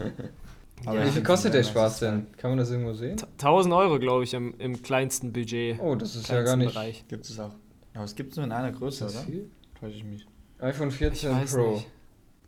Aber 0.87 0.99
Ja. 1.01 1.07
Wie 1.07 1.11
viel 1.11 1.23
kostet 1.25 1.55
der 1.55 1.65
Spaß 1.65 1.99
denn? 2.01 2.27
Kann 2.37 2.51
man 2.53 2.59
das 2.59 2.71
irgendwo 2.71 2.93
sehen? 2.93 3.17
1000 3.39 3.75
Euro, 3.75 3.99
glaube 3.99 4.23
ich, 4.23 4.33
im, 4.35 4.55
im 4.59 4.81
kleinsten 4.83 5.33
Budget. 5.33 5.81
Oh, 5.81 5.97
das 5.97 6.15
ist 6.15 6.29
ja 6.29 6.43
gar 6.43 6.57
nicht. 6.57 6.73
Bereich. 6.75 7.05
Gibt 7.09 7.25
es 7.29 7.39
auch. 7.41 7.51
Aber 7.95 8.05
es 8.05 8.15
gibt 8.15 8.31
es 8.31 8.37
nur 8.37 8.47
in 8.47 8.53
einer 8.53 8.71
Größe, 8.71 9.07
Ist 9.07 9.15
das 9.17 9.23
oder? 9.25 9.33
viel? 9.33 9.51
Täusche 9.81 9.97
ich 9.97 10.05
mich. 10.05 10.27
iPhone 10.61 10.89
Ich 10.89 10.97
14 10.97 11.31
weiß 11.33 11.55
Pro. 11.55 11.71
nicht. 11.73 11.87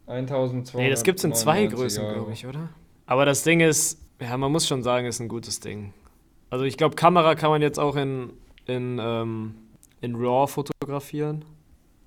1200. 0.07 0.75
Nee, 0.75 0.90
das 0.90 1.05
gibt's 1.05 1.23
in 1.25 1.33
zwei 1.35 1.67
Größen, 1.67 2.12
glaube 2.12 2.33
ich, 2.33 2.47
oder? 2.47 2.69
Aber 3.07 3.25
das 3.25 3.43
Ding 3.45 3.61
ist, 3.61 4.00
ja, 4.21 4.37
man 4.37 4.50
muss 4.50 4.67
schon 4.67 4.83
sagen, 4.83 5.07
ist 5.07 5.21
ein 5.21 5.29
gutes 5.29 5.61
Ding. 5.61 5.93
Also 6.50 6.64
ich 6.64 6.76
glaube, 6.76 6.97
Kamera 6.97 7.35
kann 7.37 7.50
man 7.50 7.62
jetzt 7.62 7.79
auch 7.79 7.95
in, 7.97 8.33
in, 8.67 8.99
ähm, 9.00 9.55
in 10.00 10.17
RAW 10.17 10.49
fotografieren. 10.49 11.45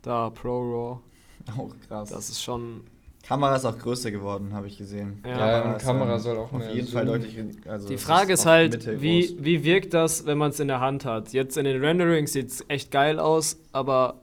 Da, 0.02 0.30
Pro 0.30 0.60
RAW. 0.60 1.00
Auch 1.58 1.74
krass. 1.88 2.10
Das 2.10 2.30
ist 2.30 2.42
schon. 2.42 2.82
Kamera 3.26 3.56
ist 3.56 3.64
auch 3.66 3.78
größer 3.78 4.12
geworden, 4.12 4.54
habe 4.54 4.68
ich 4.68 4.78
gesehen. 4.78 5.22
Ja, 5.26 5.30
Ja, 5.32 5.38
Kamera 5.38 5.70
und 5.72 5.76
ist, 5.78 5.84
Kamera 5.86 6.14
ähm, 6.16 6.20
soll 6.20 6.38
auch 6.38 6.52
Auf 6.54 6.60
mehr 6.60 6.74
jeden 6.74 6.88
Fall 6.90 7.06
deutlich. 7.06 7.38
Also 7.66 7.88
Die 7.88 7.94
es 7.94 8.04
Frage 8.04 8.34
ist 8.34 8.42
auf 8.42 8.46
halt, 8.48 9.02
wie, 9.02 9.38
wie 9.40 9.64
wirkt 9.64 9.94
das, 9.94 10.26
wenn 10.26 10.38
man 10.38 10.52
es 10.52 10.60
in 10.60 10.68
der 10.68 10.82
Hand 10.82 11.06
hat? 11.06 11.32
Jetzt 11.32 11.56
in 11.58 11.64
den 11.64 11.82
Renderings 11.84 12.34
sieht 12.34 12.48
es 12.50 12.66
echt 12.68 12.92
geil 12.92 13.20
aus, 13.20 13.58
aber 13.72 14.20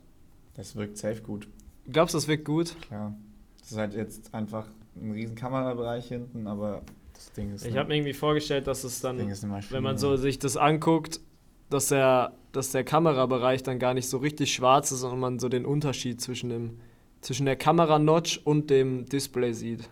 Das 0.55 0.77
wirkt 0.77 0.99
safe 0.99 1.23
gut, 1.23 1.49
glaubst 1.91 2.15
du, 2.15 2.19
das 2.19 2.29
wirkt 2.29 2.45
gut? 2.45 2.75
klar. 2.83 3.15
Das 3.61 3.73
ist 3.73 3.79
halt 3.79 3.95
jetzt 3.95 4.35
einfach 4.35 4.67
ein 5.01 5.13
riesen 5.13 5.37
Kamerabereich 5.37 6.09
hinten, 6.09 6.47
aber 6.47 6.83
Das 7.15 7.33
Ding 7.33 7.53
ist, 7.55 7.65
Ich 7.67 7.77
habe 7.77 7.89
mir 7.89 7.97
irgendwie 7.97 8.15
vorgestellt, 8.15 8.67
dass 8.67 8.83
es 8.85 9.01
dann, 9.01 9.19
schlimm, 9.35 9.63
wenn 9.71 9.83
man 9.83 9.99
so 9.99 10.17
sich 10.17 10.39
das 10.39 10.57
anguckt, 10.57 11.21
dass 11.69 11.89
der, 11.89 12.33
dass 12.53 12.73
der 12.73 12.83
Kamerabereich 12.85 13.63
dann 13.63 13.79
gar 13.79 13.95
nicht 13.95 14.09
so 14.09 14.19
richtig 14.19 14.53
schwarz 14.53 14.91
ist 14.91 15.05
und 15.05 15.21
man 15.21 15.39
so 15.39 15.49
den 15.49 15.65
Unterschied 15.65 16.21
zwischen 16.21 16.51
dem 16.51 16.81
zwischen 17.21 17.45
der 17.45 17.57
Kamera-Notch 17.57 18.41
und 18.45 18.71
dem 18.71 19.05
Display 19.05 19.53
sieht. 19.53 19.89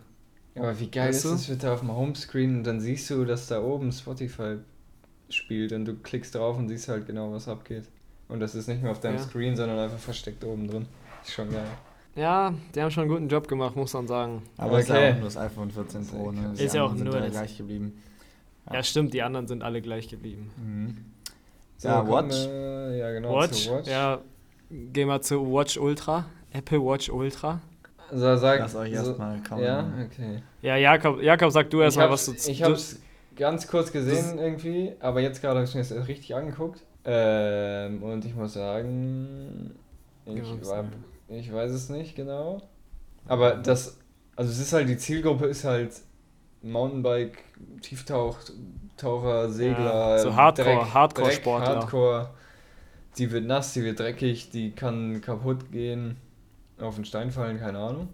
Aber 0.55 0.77
wie 0.79 0.89
geil 0.89 1.09
Weißt 1.09 1.25
ist 1.25 1.25
du? 1.25 1.29
das 1.29 1.47
bitte 1.47 1.71
auf 1.71 1.79
dem 1.81 1.95
Homescreen 1.95 2.57
und 2.57 2.63
dann 2.63 2.81
siehst 2.81 3.07
du, 3.11 3.23
dass 3.23 3.45
da 3.47 3.61
oben 3.61 3.91
Spotify 3.91 4.57
spielt 5.29 5.71
und 5.71 5.85
du 5.85 5.93
klickst 5.95 6.33
drauf 6.33 6.57
und 6.57 6.67
siehst 6.69 6.89
halt 6.89 7.05
genau, 7.05 7.31
was 7.31 7.47
abgeht. 7.47 7.83
Und 8.27 8.39
das 8.39 8.55
ist 8.55 8.67
nicht 8.67 8.81
mehr 8.81 8.91
auf 8.91 8.99
deinem 8.99 9.17
Ja. 9.17 9.21
Screen, 9.23 9.55
sondern 9.55 9.77
einfach 9.77 9.99
versteckt 9.99 10.43
oben 10.43 10.67
drin. 10.67 10.87
Ist 11.23 11.31
schon 11.33 11.51
geil. 11.51 11.63
Ja, 12.15 12.53
die 12.75 12.81
haben 12.81 12.91
schon 12.91 13.03
einen 13.03 13.11
guten 13.11 13.27
Job 13.29 13.47
gemacht, 13.47 13.75
muss 13.75 13.93
man 13.93 14.07
sagen. 14.07 14.41
Aber 14.57 14.79
ist 14.79 14.89
ja 14.89 14.95
Okay. 14.95 15.11
auch 15.11 15.15
nur 15.15 15.23
das 15.25 15.37
iPhone 15.37 15.71
14 15.71 16.07
Pro, 16.07 16.31
ne? 16.31 16.53
Ist 16.57 16.73
ja 16.75 16.83
auch 16.83 16.93
nur 16.93 17.13
das- 17.19 17.31
gleich 17.31 17.57
geblieben. 17.57 18.01
Ja. 18.67 18.75
Ja. 18.75 18.83
stimmt, 18.83 19.13
die 19.13 19.21
anderen 19.21 19.47
sind 19.47 19.63
alle 19.63 19.81
gleich 19.81 20.07
geblieben. 20.09 20.51
Mhm. 20.57 20.97
So, 21.77 21.87
Ja, 21.87 22.01
kommen 22.01 22.29
Watch. 22.29 22.35
wir- 22.47 22.95
ja, 22.97 23.11
genau. 23.11 23.35
Watch, 23.35 23.63
Zu 23.65 23.71
Watch. 23.71 23.87
ja, 23.89 24.19
gehen 24.69 25.07
wir 25.07 25.21
zu 25.21 25.39
Watch 25.53 25.77
Ultra, 25.77 26.25
Apple 26.51 26.79
Watch 26.83 27.09
Ultra. 27.09 27.61
So, 28.11 28.35
sag, 28.35 28.59
Lass 28.59 28.75
euch 28.75 28.97
so, 28.97 29.05
erstmal 29.09 29.39
kaum. 29.43 29.61
Ja, 29.61 29.87
okay. 30.05 30.41
Ja, 30.61 30.75
Jakob, 30.75 31.21
Jakob 31.21 31.51
sag 31.51 31.69
du 31.69 31.77
ich 31.79 31.83
erstmal, 31.85 32.09
was 32.09 32.25
du 32.25 32.33
ich 32.33 32.63
hab's 32.63 32.99
ganz 33.35 33.67
kurz 33.67 33.91
gesehen 33.91 34.37
irgendwie, 34.39 34.93
aber 34.99 35.21
jetzt 35.21 35.41
gerade 35.41 35.59
habe 35.59 35.67
ich 35.67 35.73
mir 35.75 35.81
das 35.81 36.07
richtig 36.07 36.35
angeguckt. 36.35 36.81
Ähm, 37.05 38.03
und 38.03 38.25
ich 38.25 38.35
muss 38.35 38.53
sagen, 38.53 39.71
ich, 40.25 40.41
was 40.61 40.69
war, 40.69 40.85
ich 41.27 41.51
weiß 41.51 41.71
es 41.71 41.89
nicht 41.89 42.15
genau. 42.15 42.61
Aber 43.27 43.55
das, 43.55 43.97
also 44.35 44.51
es 44.51 44.59
ist 44.59 44.73
halt, 44.73 44.89
die 44.89 44.97
Zielgruppe 44.97 45.45
ist 45.45 45.63
halt 45.63 45.93
Mountainbike, 46.61 47.43
Tieftaucher, 47.81 49.49
Segler, 49.49 50.17
Ja, 50.17 50.19
so 50.19 50.31
Hardcore- 50.35 50.93
Hardcore-Sportler. 50.93 51.67
Hardcore. 51.67 52.29
Die 53.17 53.31
wird 53.31 53.45
nass, 53.45 53.73
die 53.73 53.83
wird 53.83 53.99
dreckig, 53.99 54.49
die 54.51 54.71
kann 54.71 55.21
kaputt 55.21 55.71
gehen, 55.71 56.17
auf 56.79 56.95
den 56.95 57.05
Stein 57.05 57.31
fallen, 57.31 57.59
keine 57.59 57.79
Ahnung. 57.79 58.09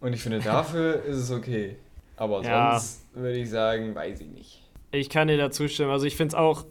Und 0.00 0.12
ich 0.12 0.22
finde, 0.22 0.40
dafür 0.44 1.02
ist 1.04 1.16
es 1.16 1.30
okay. 1.30 1.76
Aber 2.16 2.42
Ja. 2.42 2.78
sonst 2.78 3.04
würde 3.14 3.36
ich 3.38 3.50
sagen, 3.50 3.94
weiß 3.94 4.20
ich 4.20 4.28
nicht. 4.28 4.62
Ich 4.90 5.10
kann 5.10 5.28
dir 5.28 5.36
dazu 5.36 5.68
stimmen. 5.68 5.90
Also 5.90 6.06
ich 6.06 6.16
finde 6.16 6.28
es 6.28 6.34
auch, 6.34 6.64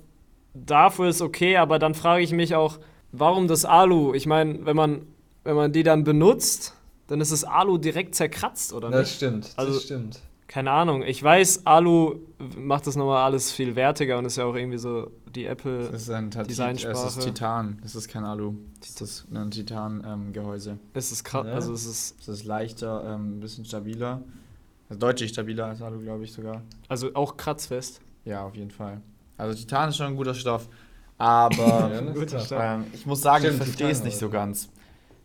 dafür 0.53 1.10
ist 1.10 1.22
okay, 1.22 1.57
aber 1.57 1.79
dann 1.79 1.93
frage 1.93 2.24
ich 2.24 2.31
mich 2.31 2.55
auch, 2.55 2.79
warum 3.19 3.48
das 3.48 3.65
Alu? 3.65 4.13
Ich 4.13 4.25
meine, 4.27 4.65
wenn 4.65 4.75
man, 4.75 5.01
wenn 5.43 5.55
man 5.55 5.72
die 5.72 5.84
dann 5.84 6.03
benutzt, 6.03 6.74
dann 7.07 7.22
ist 7.22 7.31
das 7.31 7.43
Alu 7.43 7.77
direkt 7.77 8.15
zerkratzt, 8.15 8.74
oder 8.74 8.89
Das 8.89 9.01
nicht? 9.01 9.15
stimmt, 9.15 9.53
Also- 9.55 9.74
das 9.74 9.84
stimmt. 9.84 10.19
Keine 10.48 10.69
Ahnung. 10.72 11.01
Ich 11.01 11.22
weiß, 11.24 11.65
Alu 11.65 12.19
macht 12.55 12.86
das 12.86 12.95
nochmal 12.95 13.24
alles 13.24 13.51
viel 13.51 13.75
wertiger 13.75 14.19
und 14.19 14.25
ist 14.25 14.38
ja 14.38 14.45
auch 14.45 14.53
irgendwie 14.53 14.77
so 14.77 15.10
die 15.34 15.45
Apple. 15.45 15.89
Das 15.91 16.03
ist 16.03 16.10
ein 16.12 16.29
Tat- 16.29 16.48
Designsprache. 16.48 17.07
Es 17.07 17.17
ist 17.17 17.24
Titan, 17.25 17.79
das 17.81 17.95
ist 17.95 18.07
kein 18.07 18.24
Alu. 18.24 18.53
Das 18.79 19.01
ist 19.01 19.25
ein 19.34 19.50
Titan-Gehäuse. 19.50 20.77
Es 20.93 21.12
ist 21.12 21.24
krass. 21.24 21.45
Ja. 21.48 21.53
Also 21.53 21.74
es 21.74 21.86
ist 21.86 22.15
Es 22.22 22.27
ist 22.27 22.43
leichter, 22.45 23.03
ähm, 23.15 23.38
ein 23.38 23.39
bisschen 23.39 23.65
stabiler. 23.65 24.22
Also 24.88 25.00
deutlich 25.00 25.31
stabiler 25.31 25.65
als 25.65 25.81
Alu, 25.81 26.00
glaube 26.00 26.24
ich 26.24 26.31
sogar. 26.31 26.62
also 26.88 27.10
auch 27.15 27.38
kratzfest. 27.38 28.01
Ja, 28.24 28.45
auf 28.45 28.55
jeden 28.55 28.72
Fall. 28.72 29.01
Also 29.38 29.55
Titan 29.60 29.89
ist 29.89 29.98
schon 29.98 30.05
ein 30.07 30.15
guter 30.15 30.34
Stoff. 30.36 30.69
Aber 31.17 31.91
Ja, 32.50 32.75
ähm, 32.75 32.86
ich 32.93 33.05
muss 33.05 33.22
sagen, 33.22 33.45
Stimmt, 33.45 33.62
ich 33.62 33.65
verstehe 33.65 33.89
es 33.89 34.03
nicht 34.03 34.17
so 34.17 34.29
ganz. 34.29 34.69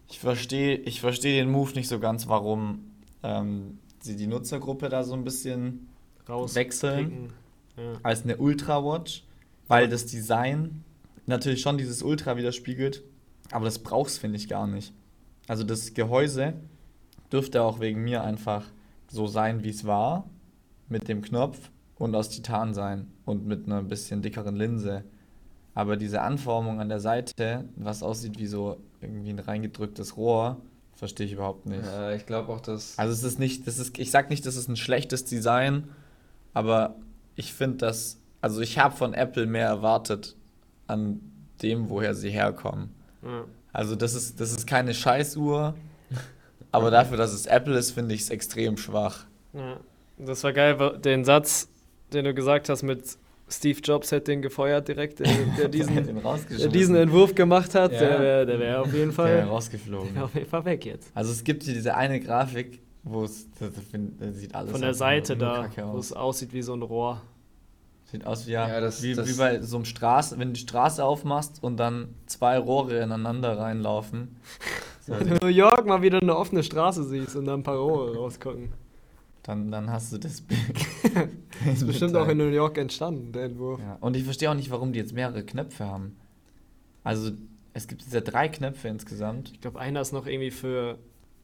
Ich 0.08 0.18
verstehe 0.20 0.76
ich 0.76 1.00
versteh 1.00 1.36
den 1.36 1.50
Move 1.50 1.72
nicht 1.74 1.88
so 1.88 1.98
ganz, 1.98 2.28
warum 2.28 2.90
ähm, 3.22 3.78
sie 4.00 4.16
die 4.16 4.26
Nutzergruppe 4.26 4.88
da 4.88 5.04
so 5.04 5.14
ein 5.14 5.24
bisschen 5.24 5.88
Raus. 6.28 6.54
wechseln. 6.54 7.32
Ja. 7.76 7.92
als 8.02 8.24
eine 8.24 8.36
Ultra 8.36 8.84
Watch, 8.84 9.24
weil 9.68 9.88
das 9.88 10.04
Design 10.06 10.84
natürlich 11.26 11.62
schon 11.62 11.78
dieses 11.78 12.02
Ultra 12.02 12.36
widerspiegelt, 12.36 13.02
aber 13.52 13.64
das 13.64 13.78
brauchst 13.78 14.18
finde 14.18 14.36
ich 14.36 14.48
gar 14.48 14.66
nicht. 14.66 14.92
Also 15.48 15.64
das 15.64 15.94
Gehäuse 15.94 16.54
dürfte 17.32 17.62
auch 17.62 17.80
wegen 17.80 18.02
mir 18.02 18.22
einfach 18.22 18.66
so 19.08 19.26
sein, 19.26 19.62
wie 19.62 19.70
es 19.70 19.86
war, 19.86 20.28
mit 20.88 21.08
dem 21.08 21.22
Knopf 21.22 21.70
und 21.96 22.14
aus 22.14 22.28
Titan 22.28 22.74
sein 22.74 23.06
und 23.24 23.46
mit 23.46 23.66
einer 23.66 23.82
bisschen 23.82 24.22
dickeren 24.22 24.56
Linse. 24.56 25.04
Aber 25.80 25.96
diese 25.96 26.20
Anformung 26.20 26.78
an 26.78 26.90
der 26.90 27.00
Seite, 27.00 27.64
was 27.74 28.02
aussieht 28.02 28.38
wie 28.38 28.44
so 28.44 28.76
irgendwie 29.00 29.30
ein 29.30 29.38
reingedrücktes 29.38 30.18
Rohr, 30.18 30.60
verstehe 30.94 31.24
ich 31.24 31.32
überhaupt 31.32 31.64
nicht. 31.64 31.86
Ja, 31.86 32.12
ich 32.12 32.26
glaube 32.26 32.52
auch, 32.52 32.60
dass. 32.60 32.98
Also 32.98 33.14
es 33.14 33.22
ist 33.22 33.38
nicht, 33.38 33.66
das 33.66 33.78
ist, 33.78 33.98
ich 33.98 34.10
sag 34.10 34.28
nicht, 34.28 34.44
das 34.44 34.56
ist 34.56 34.68
ein 34.68 34.76
schlechtes 34.76 35.24
Design, 35.24 35.88
aber 36.52 36.96
ich 37.34 37.54
finde 37.54 37.78
das, 37.78 38.18
also 38.42 38.60
ich 38.60 38.78
habe 38.78 38.94
von 38.94 39.14
Apple 39.14 39.46
mehr 39.46 39.68
erwartet 39.68 40.36
an 40.86 41.22
dem, 41.62 41.88
woher 41.88 42.14
sie 42.14 42.28
herkommen. 42.28 42.94
Ja. 43.22 43.46
Also 43.72 43.96
das 43.96 44.12
ist, 44.12 44.38
das 44.38 44.50
ist 44.50 44.66
keine 44.66 44.92
Scheißuhr, 44.92 45.74
aber 46.72 46.90
dafür, 46.90 47.16
dass 47.16 47.32
es 47.32 47.46
Apple 47.46 47.78
ist, 47.78 47.92
finde 47.92 48.14
ich 48.14 48.20
es 48.20 48.28
extrem 48.28 48.76
schwach. 48.76 49.24
Ja. 49.54 49.80
Das 50.18 50.44
war 50.44 50.52
geil, 50.52 50.98
den 51.02 51.24
Satz, 51.24 51.70
den 52.12 52.26
du 52.26 52.34
gesagt 52.34 52.68
hast 52.68 52.82
mit 52.82 53.16
Steve 53.50 53.80
Jobs 53.82 54.12
hätte 54.12 54.30
den 54.32 54.42
gefeuert 54.42 54.86
direkt, 54.88 55.18
der, 55.20 55.26
der, 55.58 55.68
diesen, 55.68 55.94
der 55.94 56.68
diesen 56.68 56.94
Entwurf 56.96 57.34
gemacht 57.34 57.74
hat, 57.74 57.92
Ja. 57.92 57.98
der 57.98 58.20
wäre 58.20 58.46
der 58.46 58.58
wär 58.60 58.80
auf 58.82 58.92
jeden 58.92 59.06
Der 59.06 59.12
Fall 59.12 59.36
der 59.36 59.46
rausgeflogen. 59.46 60.18
auf 60.18 60.34
jeden 60.34 60.48
Fall 60.48 60.64
weg 60.64 60.84
jetzt. 60.86 61.10
Also 61.14 61.32
es 61.32 61.42
gibt 61.44 61.64
hier 61.64 61.74
diese 61.74 61.94
eine 61.96 62.20
Grafik, 62.20 62.80
wo 63.02 63.24
es, 63.24 63.48
sieht 64.32 64.54
alles 64.54 64.70
Von 64.72 64.80
der 64.80 64.94
Seite 64.94 65.36
da, 65.36 65.68
wo 65.76 65.82
aus. 65.98 66.06
es 66.06 66.12
aussieht 66.12 66.52
wie 66.52 66.62
so 66.62 66.74
ein 66.74 66.82
Rohr. 66.82 67.22
Sieht 68.04 68.26
aus 68.26 68.46
wie, 68.46 68.52
ja, 68.52 68.68
Ja, 68.68 68.80
das- 68.80 69.02
wie, 69.02 69.14
das- 69.14 69.28
wie 69.28 69.38
bei 69.38 69.60
so 69.62 69.76
einem 69.76 69.84
Straße, 69.84 70.38
wenn 70.38 70.48
du 70.48 70.54
die 70.54 70.60
Straße 70.60 71.04
aufmachst 71.04 71.62
und 71.62 71.76
dann 71.76 72.08
zwei 72.26 72.58
Rohre 72.58 72.98
ineinander 73.00 73.56
reinlaufen. 73.58 74.36
So, 75.06 75.12
Wenn 75.18 75.28
du 75.28 75.34
in 75.34 75.38
New 75.42 75.46
York 75.48 75.86
mal 75.86 76.02
wieder 76.02 76.20
eine 76.20 76.36
offene 76.36 76.62
Straße 76.62 77.04
siehst 77.04 77.36
und 77.36 77.46
dann 77.46 77.60
ein 77.60 77.62
paar 77.62 77.76
Rohre 77.78 78.16
rausgucken. 78.16 78.72
Dann, 79.42 79.70
dann 79.70 79.90
hast 79.90 80.12
du 80.12 80.18
das 80.18 80.40
Bild. 80.40 80.60
Das 81.64 81.74
ist 81.74 81.86
bestimmt 81.86 82.16
auch 82.16 82.26
in 82.28 82.38
New 82.38 82.48
York 82.48 82.78
entstanden, 82.78 83.32
der 83.32 83.44
Entwurf. 83.44 83.80
ja. 83.80 83.98
Und 84.00 84.16
ich 84.16 84.24
verstehe 84.24 84.50
auch 84.50 84.54
nicht, 84.54 84.70
warum 84.70 84.92
die 84.94 84.98
jetzt 84.98 85.12
mehrere 85.12 85.44
Knöpfe 85.44 85.84
haben. 85.84 86.16
Also, 87.04 87.32
es 87.74 87.86
gibt 87.86 88.00
jetzt 88.00 88.14
ja 88.14 88.20
drei 88.22 88.48
Knöpfe 88.48 88.88
insgesamt. 88.88 89.50
Ich 89.52 89.60
glaube, 89.60 89.78
einer 89.78 90.00
ist 90.00 90.12
noch 90.12 90.26
irgendwie 90.26 90.50
für, 90.50 90.98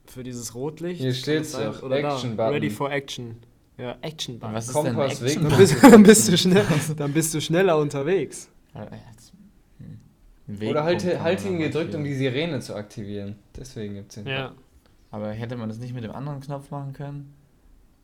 für 0.07 0.23
dieses 0.23 0.55
Rotlicht. 0.55 1.03
Hier 1.03 1.45
sein? 1.45 1.67
doch, 1.73 1.83
Oder 1.83 2.01
da, 2.01 2.15
Action-Button. 2.15 2.53
Ready 2.55 2.71
for 2.71 2.91
Action. 2.91 3.37
Ja, 3.77 3.97
Action 4.01 4.39
Button. 4.39 4.55
was 4.55 4.69
ist 4.69 4.73
Kompass, 4.73 5.19
denn 5.19 5.27
Action? 5.29 5.45
Weg- 5.45 5.51
Dann 5.51 5.59
bist, 5.59 5.83
dann, 5.83 6.03
bist 6.03 6.29
du 6.33 6.39
schnell, 6.39 6.65
dann 6.97 7.13
bist 7.13 7.35
du 7.35 7.41
schneller 7.43 7.77
unterwegs. 7.79 8.49
Äh, 8.75 8.87
jetzt- 9.11 9.33
hm. 9.79 10.69
Oder 10.69 10.85
halt, 10.85 11.03
kann 11.03 11.23
halt 11.23 11.45
ihn 11.45 11.59
gedrückt, 11.59 11.95
um 11.95 12.05
die. 12.05 12.15
Sirene 12.15 12.61
zu 12.61 12.75
aktivieren. 12.75 13.37
Deswegen 13.55 13.95
gibt's 13.97 14.15
den. 14.15 14.27
Ja. 14.27 14.53
Aber 15.11 15.31
hätte 15.33 15.57
man 15.57 15.69
das 15.69 15.79
nicht 15.79 15.93
mit 15.95 16.05
dem 16.05 16.13
anderen 16.13 16.41
Knopf 16.41 16.71
machen 16.71 16.95
können? 16.95 17.35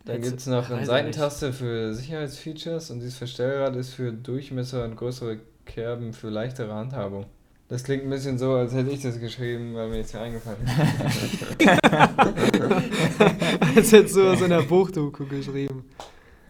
Dann 0.04 0.16
Jetzt- 0.16 0.28
gibt 0.28 0.40
es 0.40 0.46
noch 0.48 0.68
eine 0.70 0.84
Seitentaste 0.84 1.52
für 1.52 1.94
Sicherheitsfeatures 1.94 2.90
und 2.90 2.98
dieses 3.00 3.16
Verstellrad 3.16 3.76
ist 3.76 3.94
für 3.94 4.12
Durchmesser 4.12 4.84
und 4.84 4.96
größere 4.96 5.38
Kerben 5.64 6.12
für 6.12 6.28
leichtere 6.28 6.74
Handhabung. 6.74 7.26
Das 7.68 7.84
klingt 7.84 8.02
ein 8.04 8.10
bisschen 8.10 8.36
so, 8.36 8.52
als 8.54 8.74
hätte 8.74 8.90
ich 8.90 9.00
das 9.00 9.18
geschrieben, 9.20 9.74
weil 9.74 9.88
mir 9.88 9.98
jetzt 9.98 10.10
hier 10.10 10.20
eingefallen 10.20 10.58
ist. 10.66 11.68
Als 13.76 13.92
hättest 13.92 14.16
du 14.16 14.26
was 14.26 14.40
in 14.42 14.50
der 14.50 14.62
Buchdoku 14.62 15.26
geschrieben. 15.26 15.84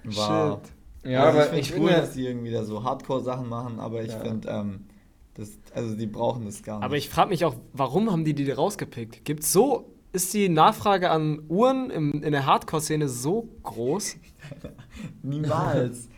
Wow. 0.05 0.61
Ja, 1.05 1.25
also 1.25 1.41
aber 1.41 1.57
ich 1.57 1.73
finde 1.73 1.89
cool, 1.89 1.93
dass 1.93 2.13
die 2.13 2.27
irgendwie 2.27 2.51
da 2.51 2.65
so 2.65 2.83
Hardcore-Sachen 2.83 3.49
machen, 3.49 3.81
aber 3.81 4.03
ich 4.03 4.13
Ja. 4.13 4.21
finde, 4.21 4.49
ähm, 4.49 4.85
das, 5.35 5.51
also 5.75 5.97
die 5.97 6.07
brauchen 6.07 6.45
das 6.45 6.63
gar 6.63 6.79
nicht. 6.79 6.85
Aber 6.85 6.97
ich 6.97 7.09
frage 7.09 7.31
mich 7.31 7.45
auch, 7.45 7.55
warum 7.73 8.11
haben 8.11 8.25
die 8.25 8.35
die 8.35 8.51
rausgepickt? 8.51 9.25
Gibt's 9.25 9.53
so, 9.53 9.93
ist 10.13 10.33
die 10.35 10.49
Nachfrage 10.49 11.11
an 11.11 11.43
Uhren 11.49 11.91
im, 11.91 12.23
in 12.23 12.33
der 12.33 12.47
Hardcore-Szene 12.47 13.09
so 13.09 13.49
groß? 13.63 14.17
Niemals. 15.23 16.09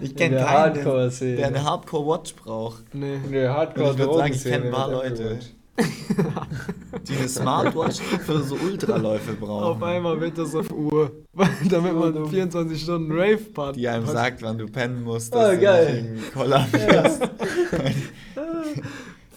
Ich 0.00 0.14
kenne 0.14 0.36
keinen, 0.36 0.44
der, 0.46 0.50
Hardcore-Szene. 0.50 1.36
der 1.36 1.46
eine 1.48 1.64
Hardcore-Watch 1.64 2.34
braucht. 2.36 2.94
Nee. 2.94 3.16
in 3.16 3.32
der 3.32 3.52
hardcore 3.54 3.92
Ich 3.92 3.98
würd 3.98 4.14
sagen, 4.14 4.32
ich 4.34 4.42
kenn 4.44 4.52
drogenszene 4.62 4.64
ein 4.66 4.70
paar 4.72 4.90
Leute. 4.90 5.38
Die 7.08 7.16
eine 7.16 7.28
Smartwatch 7.28 8.00
für 8.00 8.40
so 8.42 8.54
Ultraläufe 8.56 9.32
brauchen. 9.32 9.64
Auf 9.64 9.82
einmal 9.82 10.20
wird 10.20 10.36
das 10.36 10.54
auf 10.54 10.70
Uhr. 10.70 11.10
Damit 11.70 11.94
man 11.94 12.28
24 12.28 12.82
Stunden 12.82 13.10
Rave-Part 13.12 13.76
Die 13.76 13.88
einem 13.88 14.06
sagt, 14.06 14.42
wann 14.42 14.58
du 14.58 14.66
pennen 14.66 15.02
musst, 15.02 15.34
Oh, 15.34 15.38
dass 15.38 15.52
du 15.52 15.60
geil. 15.60 16.02
nicht 16.02 16.32
Koller 16.34 16.66
wirst. 16.72 17.22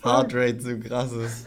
Heartrate 0.04 0.60
so 0.62 0.78
krass 0.80 1.12
ist. 1.14 1.46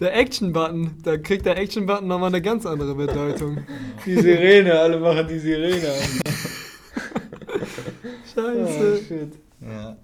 Der 0.00 0.16
Action-Button, 0.16 0.92
da 1.04 1.16
kriegt 1.18 1.44
der 1.46 1.58
Action-Button 1.58 2.08
nochmal 2.08 2.28
eine 2.28 2.40
ganz 2.40 2.64
andere 2.66 2.94
Bedeutung. 2.94 3.58
Die 4.06 4.14
Sirene, 4.16 4.78
alle 4.78 4.98
machen 4.98 5.28
die 5.28 5.38
Sirene 5.38 5.88
an. 5.92 6.20
Scheiße. 8.34 8.92
Oh, 8.94 8.96
shit. 9.06 9.32
Ja, 9.60 9.96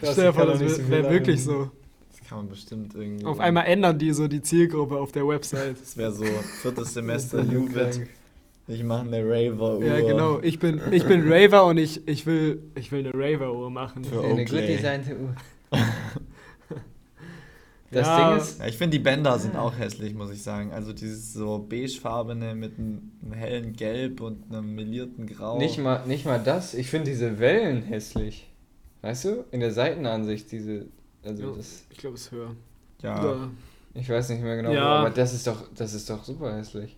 Krass, 0.00 0.12
Stell 0.12 0.26
dir 0.26 0.32
vor, 0.32 0.46
das 0.46 0.58
so 0.76 0.88
wäre 0.88 1.10
wirklich 1.10 1.42
so. 1.44 1.70
das 2.10 2.26
kann 2.28 2.38
man 2.38 2.48
bestimmt 2.48 2.94
irgendwie. 2.94 3.24
Auf 3.26 3.40
einmal 3.40 3.66
ändern 3.66 3.98
die 3.98 4.12
so 4.12 4.26
die 4.26 4.40
Zielgruppe 4.40 4.96
auf 4.96 5.12
der 5.12 5.26
Website. 5.28 5.76
Das 5.80 5.96
wäre 5.96 6.12
so 6.12 6.24
viertes 6.62 6.94
Semester 6.94 7.38
Das 7.42 7.52
Jugend. 7.52 8.00
Ich 8.68 8.82
mache 8.84 9.06
eine 9.06 9.22
Raver-Uhr. 9.22 9.84
Ja, 9.84 10.00
genau. 10.00 10.38
Ich 10.40 10.58
bin, 10.58 10.80
ich 10.92 11.04
bin 11.04 11.30
Raver 11.30 11.66
und 11.66 11.76
ich, 11.78 12.06
ich, 12.08 12.24
will, 12.26 12.62
ich 12.74 12.90
will 12.90 13.00
eine 13.00 13.12
Raver-Uhr 13.12 13.70
machen. 13.70 14.04
Für 14.04 14.20
Eine 14.22 14.32
Oakley. 14.42 14.44
gut 14.60 14.68
designte 14.68 15.16
Uhr. 15.16 15.34
Das 17.92 18.06
Ja. 18.06 18.30
Ding 18.30 18.38
ist, 18.40 18.58
Ja, 18.58 18.66
ich 18.66 18.78
finde 18.78 18.96
die 18.98 19.02
Bänder 19.04 19.38
sind 19.38 19.54
auch 19.54 19.76
hässlich, 19.78 20.14
muss 20.14 20.30
ich 20.30 20.42
sagen. 20.42 20.72
Also 20.72 20.92
dieses 20.92 21.32
so 21.34 21.58
beigefarbene 21.58 22.54
mit 22.54 22.78
einem, 22.78 23.12
einem 23.22 23.32
hellen 23.32 23.72
Gelb 23.74 24.20
und 24.20 24.50
einem 24.50 24.74
melierten 24.74 25.26
Grau. 25.26 25.58
nicht 25.58 25.78
mal, 25.78 26.04
nicht 26.06 26.24
mal 26.24 26.42
das. 26.42 26.74
Ich 26.74 26.88
finde 26.88 27.10
diese 27.10 27.38
Wellen 27.38 27.82
hässlich. 27.82 28.50
Weißt 29.02 29.24
du? 29.26 29.44
In 29.50 29.60
der 29.60 29.72
Seitenansicht, 29.72 30.50
diese. 30.52 30.86
Also 31.22 31.42
Ja. 31.42 31.50
das. 31.56 31.84
Ich 31.90 31.98
glaube, 31.98 32.16
es 32.16 32.22
ist 32.22 32.32
höher. 32.32 32.56
Ja. 33.02 33.24
Ja. 33.24 33.50
Ich 33.94 34.08
weiß 34.08 34.30
nicht 34.30 34.42
mehr 34.42 34.56
genau, 34.56 34.72
Ja. 34.72 34.80
wo, 34.84 35.06
aber 35.06 35.10
das 35.10 35.34
ist 35.34 35.46
doch, 35.46 35.68
das 35.74 35.92
ist 35.92 36.08
doch 36.08 36.24
super 36.24 36.56
hässlich. 36.56 36.96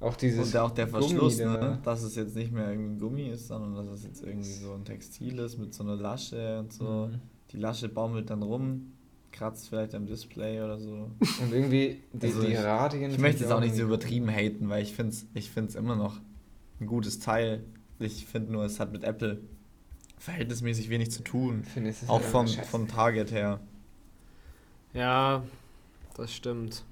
Auch 0.00 0.16
dieses. 0.16 0.54
Und 0.54 0.60
auch 0.60 0.70
der 0.70 0.86
Gummi 0.86 1.00
Verschluss, 1.08 1.36
da. 1.38 1.50
ne? 1.60 1.78
dass 1.84 2.02
es 2.02 2.14
jetzt 2.16 2.34
nicht 2.36 2.52
mehr 2.52 2.68
irgendwie 2.70 2.94
ein 2.94 2.98
Gummi 2.98 3.28
ist, 3.28 3.48
sondern 3.48 3.74
dass 3.74 3.94
es 3.94 4.04
jetzt 4.04 4.22
irgendwie 4.22 4.50
so 4.52 4.72
ein 4.74 4.84
Textil 4.84 5.38
ist 5.38 5.58
mit 5.58 5.72
so 5.74 5.82
einer 5.84 5.96
Lasche 5.96 6.58
und 6.60 6.72
so. 6.72 7.08
Mhm. 7.08 7.20
Die 7.52 7.56
Lasche 7.58 7.88
baumelt 7.88 8.30
dann 8.30 8.42
rum, 8.42 8.92
kratzt 9.32 9.68
vielleicht 9.68 9.94
am 9.94 10.06
Display 10.06 10.60
oder 10.62 10.78
so. 10.78 11.10
Und 11.40 11.52
irgendwie 11.52 12.00
die, 12.12 12.26
Also 12.26 12.42
die 12.42 12.52
ich- 12.52 12.58
Radien. 12.58 13.10
Ich 13.10 13.18
möchte 13.18 13.42
jetzt 13.42 13.52
auch 13.52 13.60
nicht 13.60 13.74
so 13.74 13.82
übertrieben 13.82 14.28
haten, 14.30 14.68
weil 14.68 14.82
ich 14.82 14.94
finde 14.94 15.12
es 15.12 15.26
ich 15.34 15.50
find's 15.50 15.74
immer 15.74 15.96
noch 15.96 16.20
ein 16.80 16.86
gutes 16.86 17.18
Teil. 17.18 17.64
Ich 17.98 18.26
finde 18.26 18.52
nur, 18.52 18.64
es 18.64 18.78
hat 18.80 18.92
mit 18.92 19.04
Apple 19.04 19.40
verhältnismäßig 20.18 20.88
wenig 20.90 21.10
zu 21.10 21.22
tun. 21.22 21.62
Ich 21.66 21.72
finde, 21.72 21.90
es 21.90 22.02
ist 22.02 22.08
Auch 22.10 22.20
vom, 22.20 22.46
vom 22.46 22.86
Target 22.88 23.32
her. 23.32 23.60
Ja, 24.92 25.42
das 26.16 26.32
stimmt. 26.34 26.84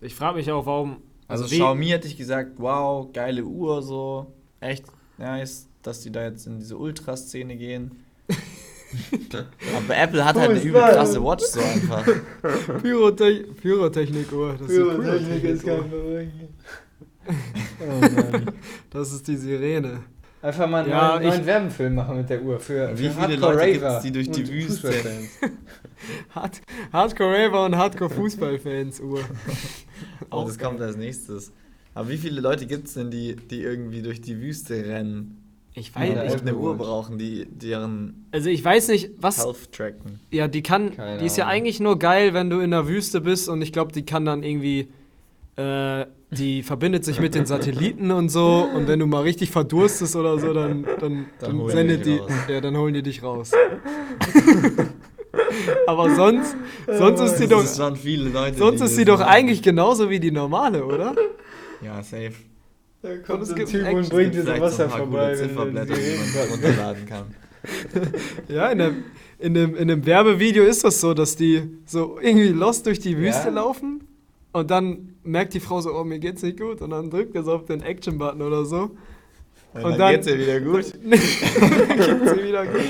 Ich 0.00 0.14
frage 0.14 0.36
mich 0.36 0.50
auch, 0.52 0.66
warum. 0.66 0.98
Also, 1.28 1.46
wie- 1.50 1.56
Xiaomi 1.56 1.86
hätte 1.88 2.06
ich 2.06 2.16
gesagt, 2.16 2.52
wow, 2.58 3.10
geile 3.12 3.44
Uhr, 3.44 3.82
so. 3.82 4.26
Echt 4.60 4.84
nice, 5.18 5.68
dass 5.82 6.00
die 6.02 6.10
da 6.12 6.22
jetzt 6.24 6.46
in 6.46 6.58
diese 6.58 6.76
Ultraszene 6.76 7.56
gehen. 7.56 7.92
Aber 9.76 9.96
Apple 9.96 10.24
hat 10.24 10.36
halt 10.36 10.50
eine 10.50 10.60
übel 10.62 10.80
krasse 10.80 11.22
Watch 11.22 11.44
so 11.44 11.60
einfach. 11.60 12.04
Pyrotech 12.82 13.44
Pyrotechnik-Uhr. 13.60 14.56
Das 14.60 14.70
ist, 14.70 14.78
eine 14.78 14.98
Pyrotechnik 14.98 15.44
ist 15.44 15.64
kein 15.64 15.90
Pyrotechnik-Uhr. 15.90 16.48
Oh 17.80 18.00
Mann. 18.00 18.52
das 18.90 19.12
ist 19.12 19.26
die 19.26 19.36
Sirene. 19.36 20.04
Einfach 20.40 20.68
mal 20.68 20.82
einen 20.82 20.90
Ja, 20.90 21.16
neuen, 21.18 21.28
neuen 21.28 21.46
Werbefilm 21.46 21.94
machen 21.96 22.16
mit 22.18 22.30
der 22.30 22.40
Uhr. 22.40 22.60
Für, 22.60 22.92
Wie 22.96 23.08
für 23.08 23.14
viele 23.14 23.40
Hardcore 23.40 23.52
Leute 23.54 23.72
gibt's, 23.72 23.84
Raver 23.84 24.00
die 24.02 24.12
durch 24.12 24.30
die 24.30 24.48
Wüste- 24.48 24.92
Fußballfans. 24.92 25.28
Hard 26.30 26.60
Hardcore-Raver 26.92 27.64
und 27.64 27.76
Hardcore-Fußballfans-Uhr. 27.76 29.20
Oh, 29.20 30.24
Auch 30.30 30.46
das 30.46 30.56
kommt 30.56 30.80
als 30.80 30.96
nächstes. 30.96 31.52
Aber 31.94 32.08
wie 32.10 32.16
viele 32.18 32.40
Leute 32.40 32.66
gibt 32.66 32.86
es 32.86 32.94
denn, 32.94 33.10
die, 33.10 33.34
die 33.34 33.62
irgendwie 33.62 34.02
durch 34.02 34.20
die 34.20 34.40
Wüste 34.40 34.74
rennen? 34.86 35.42
Ich 35.78 35.92
Die 35.92 35.94
weiß 35.94 36.14
Ja, 36.14 36.24
nicht. 36.24 36.40
eine 36.40 36.56
Uhr 36.56 36.74
brauchen, 36.76 37.18
die 37.18 37.44
deren 37.44 38.26
Also 38.32 38.48
ich 38.48 38.64
weiß 38.64 38.88
nicht, 38.88 39.10
was. 39.18 39.44
Health 39.44 39.72
tracken. 39.72 40.20
Ja, 40.30 40.48
die 40.48 40.62
kann. 40.62 40.96
Keine 40.96 41.18
die 41.18 41.26
ist 41.26 41.36
ja 41.36 41.44
Ahnung. 41.44 41.56
eigentlich 41.56 41.80
nur 41.80 41.98
geil, 41.98 42.32
wenn 42.32 42.48
du 42.48 42.60
in 42.60 42.70
der 42.70 42.88
Wüste 42.88 43.20
bist 43.20 43.46
und 43.50 43.60
ich 43.60 43.72
glaube, 43.72 43.92
die 43.92 44.04
kann 44.06 44.24
dann 44.24 44.42
irgendwie. 44.42 44.88
Äh, 45.56 46.06
die 46.32 46.62
verbindet 46.62 47.04
sich 47.04 47.20
mit 47.20 47.34
den 47.34 47.46
Satelliten 47.46 48.10
und 48.10 48.30
so 48.30 48.68
und 48.74 48.88
wenn 48.88 48.98
du 48.98 49.06
mal 49.06 49.22
richtig 49.22 49.50
verdurstest 49.50 50.16
oder 50.16 50.38
so, 50.40 50.52
dann, 50.52 50.82
dann, 50.82 50.98
Dann 51.00 51.26
dann, 51.38 51.58
holen 51.58 51.66
die 51.68 51.72
sendet 51.72 52.06
dich 52.06 52.14
die, 52.16 52.20
raus. 52.20 52.32
ja, 52.48 52.60
dann 52.60 52.76
holen 52.76 52.94
die 52.94 53.02
dich 53.02 53.22
raus. 53.22 53.52
Aber 55.86 56.14
sonst, 56.14 56.56
sonst 56.86 57.20
ist 57.20 57.36
die 57.38 57.46
doch, 57.46 57.64
sonst 57.64 58.04
die 58.04 58.84
ist 58.84 58.96
sie 58.96 59.04
doch 59.04 59.20
eigentlich 59.20 59.62
genauso 59.62 60.10
wie 60.10 60.20
die 60.20 60.30
normale, 60.32 60.84
oder? 60.84 61.14
Ja, 61.82 62.02
safe. 62.02 62.32
Da 63.02 63.10
Und 63.10 63.22
kommt 63.24 63.42
es 63.42 63.48
so 63.48 63.54
ein 63.54 63.58
gibt 63.58 63.70
Typ 63.70 63.92
und 63.92 64.08
bringt 64.08 64.34
dir 64.34 64.42
so 64.42 64.48
Wasser 64.60 64.88
vorbei. 64.88 65.36
wenn 65.38 65.74
du 65.74 65.84
die 65.86 65.92
kannst. 65.94 66.52
runterladen 66.52 67.06
kann. 67.06 67.24
Ja, 68.48 68.68
in 68.68 68.78
dem, 68.78 69.04
in, 69.40 69.54
dem, 69.54 69.74
in 69.76 69.88
dem 69.88 70.06
Werbevideo 70.06 70.62
ist 70.64 70.84
das 70.84 71.00
so, 71.00 71.14
dass 71.14 71.34
die 71.36 71.62
so 71.84 72.18
irgendwie 72.20 72.48
lost 72.48 72.86
durch 72.86 73.00
die 73.00 73.18
Wüste 73.18 73.48
Ja. 73.48 73.54
laufen 73.54 74.04
und 74.52 74.70
dann 74.70 75.14
merkt 75.24 75.52
die 75.54 75.58
Frau 75.60 75.80
so, 75.80 75.92
oh, 75.92 76.04
mir 76.04 76.20
geht's 76.20 76.42
nicht 76.42 76.60
gut 76.60 76.80
und 76.80 76.90
dann 76.90 77.10
drückt 77.10 77.34
er 77.34 77.42
so 77.42 77.54
auf 77.54 77.64
den 77.64 77.82
Action-Button 77.82 78.40
oder 78.40 78.64
so. 78.64 78.92
Und, 79.74 79.82
Und 79.84 79.90
dann, 79.92 79.98
dann- 79.98 80.12
geht's 80.14 80.26
ihr 80.28 80.38
wieder 80.38 80.60
gut. 80.60 80.84
dann 81.02 81.10
geht's 81.10 82.36
ihr 82.36 82.44
wieder 82.48 82.66
gut. 82.66 82.80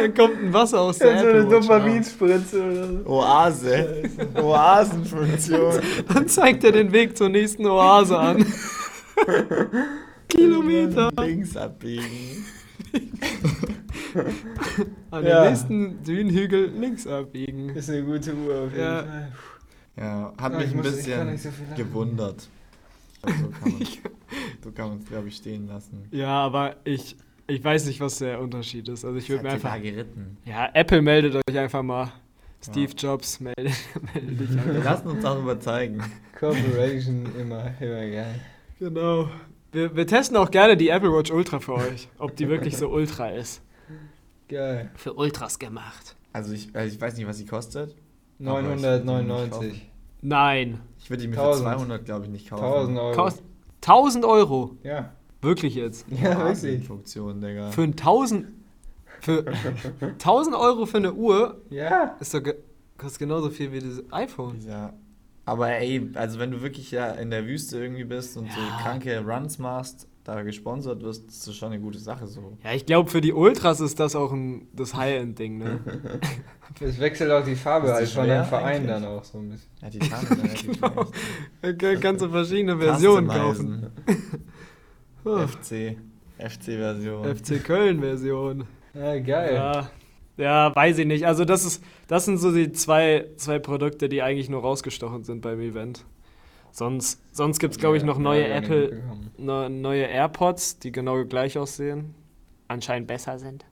Dann 0.00 0.14
kommt 0.14 0.42
ein 0.42 0.52
Wasser 0.52 0.80
aus 0.80 0.98
der 0.98 1.18
so 1.18 1.26
eine 1.26 1.28
Apple 1.28 1.44
Watch 1.44 1.54
raus. 1.54 1.66
Dopaminspritze 1.68 2.62
oder 2.64 2.86
so. 3.04 3.10
Oase. 3.10 4.02
Oasenfunktion. 4.34 5.74
Dann 6.12 6.26
zeigt 6.28 6.64
er 6.64 6.72
den 6.72 6.90
Weg 6.92 7.16
zur 7.16 7.28
nächsten 7.28 7.66
Oase 7.66 8.18
an. 8.18 8.46
Kilometer. 10.28 11.10
Links 11.20 11.56
abbiegen. 11.56 12.44
An 15.10 15.24
Ja. 15.24 15.42
den 15.44 15.50
nächsten 15.52 16.02
Dünenhügel 16.02 16.70
links 16.78 17.06
abbiegen. 17.06 17.70
Ist 17.70 17.90
eine 17.90 18.02
gute 18.02 18.34
Uhr 18.34 18.62
auf 18.64 18.70
jeden 18.70 18.80
Ja. 18.82 19.02
Fall. 19.02 19.32
Ja, 19.96 20.32
hat 20.38 20.54
Ah, 20.54 20.58
mich 20.58 20.68
ich 20.68 20.74
ein 20.74 20.82
bisschen 20.82 21.36
so 21.38 21.50
gewundert. 21.76 22.48
Also 23.22 23.38
so 23.44 23.50
kann 23.50 23.72
man 23.72 23.86
so 24.64 24.70
kann 24.72 24.88
man 24.88 24.98
es, 24.98 25.04
glaube 25.06 25.28
ich, 25.28 25.36
stehen 25.36 25.66
lassen. 25.68 26.08
Ja, 26.10 26.28
aber 26.28 26.76
ich, 26.84 27.14
ich 27.46 27.62
weiß 27.62 27.86
nicht, 27.86 28.00
was 28.00 28.18
der 28.18 28.40
Unterschied 28.40 28.88
ist. 28.88 29.04
Also 29.04 29.16
ich 29.18 29.28
würde 29.28 29.44
mir 29.44 29.50
einfach. 29.50 29.80
geritten. 29.80 30.38
Ja, 30.44 30.70
Apple 30.72 31.02
meldet 31.02 31.36
euch 31.36 31.58
einfach 31.58 31.82
mal. 31.82 32.10
Steve 32.64 32.92
Jobs 32.96 33.38
meldet, 33.40 33.74
meldet 34.14 34.40
dich 34.40 34.54
Wir 34.54 34.62
einfach. 34.62 34.84
lassen 34.84 35.08
uns 35.08 35.22
darüber 35.22 35.60
zeigen. 35.60 36.02
Corporation 36.38 37.26
immer, 37.38 37.72
immer 37.80 38.00
geil. 38.10 38.40
Genau. 38.82 39.28
Wir, 39.70 39.94
wir 39.94 40.08
testen 40.08 40.36
auch 40.36 40.50
gerne 40.50 40.76
die 40.76 40.88
Apple 40.88 41.12
Watch 41.12 41.30
Ultra 41.30 41.60
für 41.60 41.74
euch, 41.74 42.08
ob 42.18 42.34
die 42.34 42.48
wirklich 42.48 42.76
so 42.76 42.88
ultra 42.88 43.28
ist. 43.28 43.62
Geil. 44.48 44.90
Für 44.96 45.14
Ultras 45.14 45.60
gemacht. 45.60 46.16
Also 46.32 46.52
ich, 46.52 46.74
also 46.74 46.92
ich 46.92 47.00
weiß 47.00 47.16
nicht, 47.16 47.28
was 47.28 47.38
sie 47.38 47.46
kostet. 47.46 47.94
999. 48.40 49.88
Nein. 50.20 50.80
Ich 50.98 51.08
würde 51.08 51.22
die 51.22 51.28
mir 51.28 51.36
1000. 51.38 51.68
für 51.68 51.74
200, 51.76 52.04
glaube 52.04 52.24
ich, 52.24 52.30
nicht 52.32 52.50
kaufen. 52.50 52.64
1000 52.64 52.98
Euro. 52.98 53.14
Kost 53.14 53.42
1000 53.82 54.24
Euro. 54.24 54.76
Ja. 54.82 55.12
Wirklich 55.40 55.76
jetzt. 55.76 56.04
Ja, 56.20 56.44
wirklich. 56.44 56.84
Funktion, 56.84 57.40
Digga. 57.40 57.70
Für 57.70 57.82
ein 57.82 57.92
1000. 57.92 58.48
Für 59.20 59.44
1000 60.00 60.56
Euro 60.56 60.86
für 60.86 60.96
eine 60.96 61.12
Uhr 61.12 61.60
Ja. 61.70 62.16
ist 62.18 62.34
doch 62.34 62.42
ge 62.42 62.56
kostet 62.98 63.20
genauso 63.20 63.48
viel 63.50 63.70
wie 63.70 63.78
das 63.78 64.02
iPhone. 64.10 64.60
Ja. 64.66 64.92
Aber 65.44 65.70
ey, 65.70 66.08
also 66.14 66.38
wenn 66.38 66.50
du 66.52 66.62
wirklich 66.62 66.90
ja 66.92 67.10
in 67.12 67.30
der 67.30 67.46
Wüste 67.46 67.78
irgendwie 67.78 68.04
bist 68.04 68.36
und 68.36 68.50
so 68.52 68.60
Ja. 68.60 68.78
kranke 68.82 69.18
Runs 69.26 69.58
machst, 69.58 70.06
da 70.24 70.40
gesponsert 70.42 71.02
wirst, 71.02 71.28
ist 71.28 71.48
das 71.48 71.56
schon 71.56 71.72
eine 71.72 71.80
gute 71.82 71.98
Sache 71.98 72.28
so. 72.28 72.56
Ja, 72.62 72.72
ich 72.74 72.86
glaube, 72.86 73.10
für 73.10 73.20
die 73.20 73.32
Ultras 73.32 73.80
ist 73.80 73.98
das 73.98 74.14
auch 74.14 74.30
ein, 74.32 74.68
das 74.72 74.94
High-End-Ding, 74.94 75.58
ne? 75.58 75.80
Es 76.80 76.98
wechselt 77.00 77.30
auch 77.32 77.44
die 77.44 77.54
Farbe 77.56 77.92
halt 77.92 78.08
von 78.08 78.24
schwer 78.24 78.42
dem 78.44 78.48
Verein 78.48 78.76
eigentlich? 78.76 78.86
dann 78.90 79.04
auch 79.04 79.24
so 79.24 79.38
ein 79.38 79.48
bisschen. 79.50 79.70
Ja, 79.82 79.90
die 79.90 79.98
da 80.08 80.18
relativ 80.18 80.80
Genau. 80.80 81.76
kann- 81.78 82.00
kannst 82.00 82.24
du 82.24 82.28
verschiedene 82.30 82.78
Versionen 82.78 83.26
kaufen. 83.28 83.86
FC. 85.24 85.96
FC-Version. 86.38 87.36
FC 87.36 87.62
Köln-Version. 87.62 88.64
Ja, 88.94 89.18
geil. 89.20 89.54
Ja. 89.54 89.90
Ja, 90.36 90.74
weiß 90.74 90.98
ich 90.98 91.06
nicht. 91.06 91.26
Also 91.26 91.44
das 91.44 91.64
ist, 91.64 91.82
das 92.08 92.24
sind 92.24 92.38
so 92.38 92.52
die 92.52 92.72
zwei, 92.72 93.26
zwei 93.36 93.58
Produkte, 93.58 94.08
die 94.08 94.22
eigentlich 94.22 94.48
nur 94.48 94.62
rausgestochen 94.62 95.24
sind 95.24 95.40
beim 95.42 95.60
Event. 95.60 96.04
Sonst, 96.70 97.20
sonst 97.34 97.58
gibt 97.58 97.74
es, 97.74 97.78
glaube 97.78 97.98
ich, 97.98 98.02
noch 98.02 98.18
neue 98.18 98.48
Apple, 98.48 99.02
ne, 99.36 99.68
neue 99.68 100.04
AirPods, 100.04 100.78
die 100.78 100.90
genau 100.90 101.22
gleich 101.26 101.58
aussehen. 101.58 102.14
Anscheinend 102.68 103.08
besser 103.08 103.38
sind. 103.38 103.66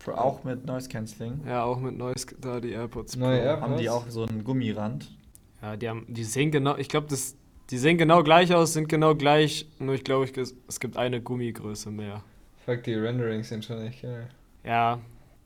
Pro- 0.00 0.12
Auch 0.12 0.42
mit 0.42 0.66
Noise 0.66 0.88
Cancelling. 0.88 1.42
Ja, 1.46 1.62
auch 1.62 1.78
mit 1.78 1.96
Noise, 1.96 2.26
da 2.40 2.58
die 2.58 2.72
AirPods. 2.72 3.14
Neue 3.16 3.38
Pro. 3.38 3.44
AirPods? 3.46 3.70
Haben 3.70 3.76
die 3.78 3.88
auch 3.88 4.08
so 4.08 4.24
einen 4.26 4.42
Gummirand? 4.42 5.16
Ja, 5.62 5.76
die, 5.76 5.88
haben, 5.88 6.04
die 6.08 6.24
sehen 6.24 6.50
genau, 6.50 6.76
ich 6.76 6.88
glaube, 6.88 7.06
das, 7.08 7.36
die 7.70 7.78
sehen 7.78 7.96
genau 7.98 8.24
gleich 8.24 8.52
aus, 8.52 8.72
sind 8.72 8.88
genau 8.88 9.14
gleich, 9.14 9.68
nur 9.78 9.94
ich 9.94 10.02
glaube, 10.02 10.24
ich, 10.24 10.36
es 10.66 10.80
gibt 10.80 10.96
eine 10.96 11.22
Gummigröße 11.22 11.92
mehr. 11.92 12.24
Fuck, 12.66 12.82
die 12.82 12.94
Renderings 12.94 13.48
sind 13.50 13.64
schon 13.64 13.80
echt 13.82 14.02
geil. 14.02 14.28
Ja, 14.64 14.98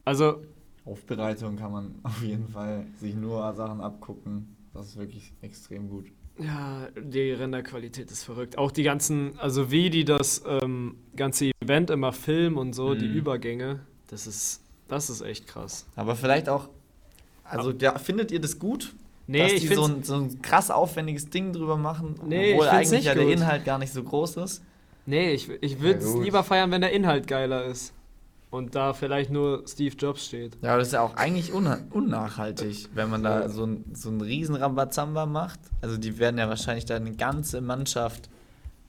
also, 0.06 0.42
Aufbereitung 0.86 1.56
kann 1.56 1.72
man 1.72 1.94
auf 2.04 2.22
jeden 2.22 2.48
Fall 2.48 2.86
sich 2.98 3.14
nur 3.14 3.52
Sachen 3.54 3.80
abgucken. 3.80 4.56
Das 4.72 4.86
ist 4.86 4.96
wirklich 4.98 5.32
extrem 5.42 5.88
gut. 5.88 6.06
ja, 6.38 6.88
die 7.00 7.32
Renderqualität 7.32 8.10
ist 8.10 8.22
verrückt. 8.24 8.56
Auch 8.58 8.70
die 8.70 8.82
ganzen, 8.82 9.38
also 9.38 9.70
wie 9.70 9.90
die 9.90 10.04
das 10.04 10.42
ähm, 10.46 10.96
ganze 11.16 11.50
Event 11.60 11.90
immer 11.90 12.12
filmen 12.12 12.56
und 12.58 12.72
so, 12.74 12.94
die 12.94 13.08
Mhm. 13.08 13.14
Übergänge, 13.16 13.80
das 14.08 14.26
ist, 14.26 14.62
das 14.88 15.08
ist 15.10 15.22
echt 15.22 15.46
krass. 15.46 15.86
Aber 15.96 16.14
vielleicht 16.14 16.48
auch, 16.50 16.68
also 17.42 17.70
ja, 17.72 17.98
findet 17.98 18.30
ihr 18.32 18.40
das 18.40 18.58
gut? 18.58 18.94
Nee, 19.26 19.38
dass 19.40 19.52
ich 19.54 19.60
die 19.62 19.66
finde 19.68 19.82
so 19.82 19.88
ein, 19.88 20.02
so 20.04 20.14
ein 20.16 20.42
krass 20.42 20.70
aufwendiges 20.70 21.30
Ding 21.30 21.52
drüber 21.52 21.76
machen, 21.76 22.14
Nee, 22.28 22.52
obwohl 22.52 22.68
eigentlich 22.68 22.90
nicht 22.90 23.04
ja 23.06 23.14
der 23.14 23.24
gut. 23.24 23.32
Inhalt 23.32 23.64
gar 23.64 23.78
nicht 23.78 23.92
so 23.92 24.02
groß 24.04 24.36
ist. 24.36 24.62
nee, 25.06 25.32
ich, 25.32 25.48
ich 25.62 25.80
würde 25.80 25.98
es 26.00 26.12
gut. 26.12 26.22
lieber 26.24 26.44
feiern, 26.44 26.70
wenn 26.70 26.82
der 26.82 26.92
Inhalt 26.92 27.26
geiler 27.26 27.64
ist. 27.64 27.92
Und 28.56 28.74
da 28.74 28.94
vielleicht 28.94 29.30
nur 29.30 29.64
Steve 29.66 29.94
Jobs 29.96 30.24
steht. 30.24 30.56
Ja, 30.62 30.70
aber 30.70 30.78
das 30.78 30.88
ist 30.88 30.94
ja 30.94 31.02
auch 31.02 31.14
eigentlich 31.16 31.52
unnachhaltig, 31.52 32.88
wenn 32.94 33.10
man 33.10 33.22
da 33.22 33.50
so 33.50 33.66
ein, 33.66 33.84
so 33.92 34.08
ein 34.08 34.18
riesen 34.22 34.54
Rambazamba 34.54 35.26
macht. 35.26 35.60
Also 35.82 35.98
die 35.98 36.18
werden 36.18 36.38
ja 36.38 36.48
wahrscheinlich 36.48 36.86
da 36.86 36.96
eine 36.96 37.12
ganze 37.12 37.60
Mannschaft 37.60 38.30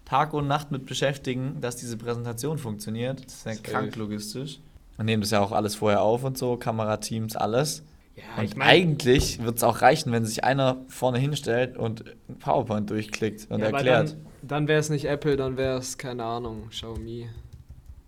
Tag 0.05 0.33
und 0.33 0.47
Nacht 0.47 0.71
mit 0.71 0.85
beschäftigen, 0.85 1.57
dass 1.59 1.75
diese 1.75 1.97
Präsentation 1.97 2.57
funktioniert. 2.57 3.25
Das 3.25 3.33
ist 3.33 3.45
ja 3.45 3.53
Safe. 3.55 3.63
krank 3.63 3.95
logistisch. 3.97 4.61
Und 4.97 5.05
nehmen 5.05 5.21
das 5.21 5.31
ja 5.31 5.41
auch 5.41 5.51
alles 5.51 5.75
vorher 5.75 6.01
auf 6.01 6.23
und 6.23 6.37
so, 6.37 6.55
Kamerateams, 6.55 7.35
alles. 7.35 7.83
Ja, 8.15 8.23
Und 8.37 8.45
ich 8.45 8.55
meine, 8.55 8.71
eigentlich 8.71 9.43
wird 9.43 9.57
es 9.57 9.63
auch 9.63 9.81
reichen, 9.81 10.13
wenn 10.13 10.25
sich 10.25 10.45
einer 10.45 10.77
vorne 10.87 11.19
hinstellt 11.19 11.75
und 11.75 12.05
PowerPoint 12.39 12.89
durchklickt 12.89 13.51
und 13.51 13.59
ja, 13.59 13.65
erklärt. 13.65 14.11
dann, 14.11 14.47
dann 14.47 14.67
wäre 14.69 14.79
es 14.79 14.89
nicht 14.89 15.05
Apple, 15.09 15.35
dann 15.35 15.57
wäre 15.57 15.77
es, 15.77 15.97
keine 15.97 16.23
Ahnung, 16.23 16.69
Xiaomi. 16.69 17.27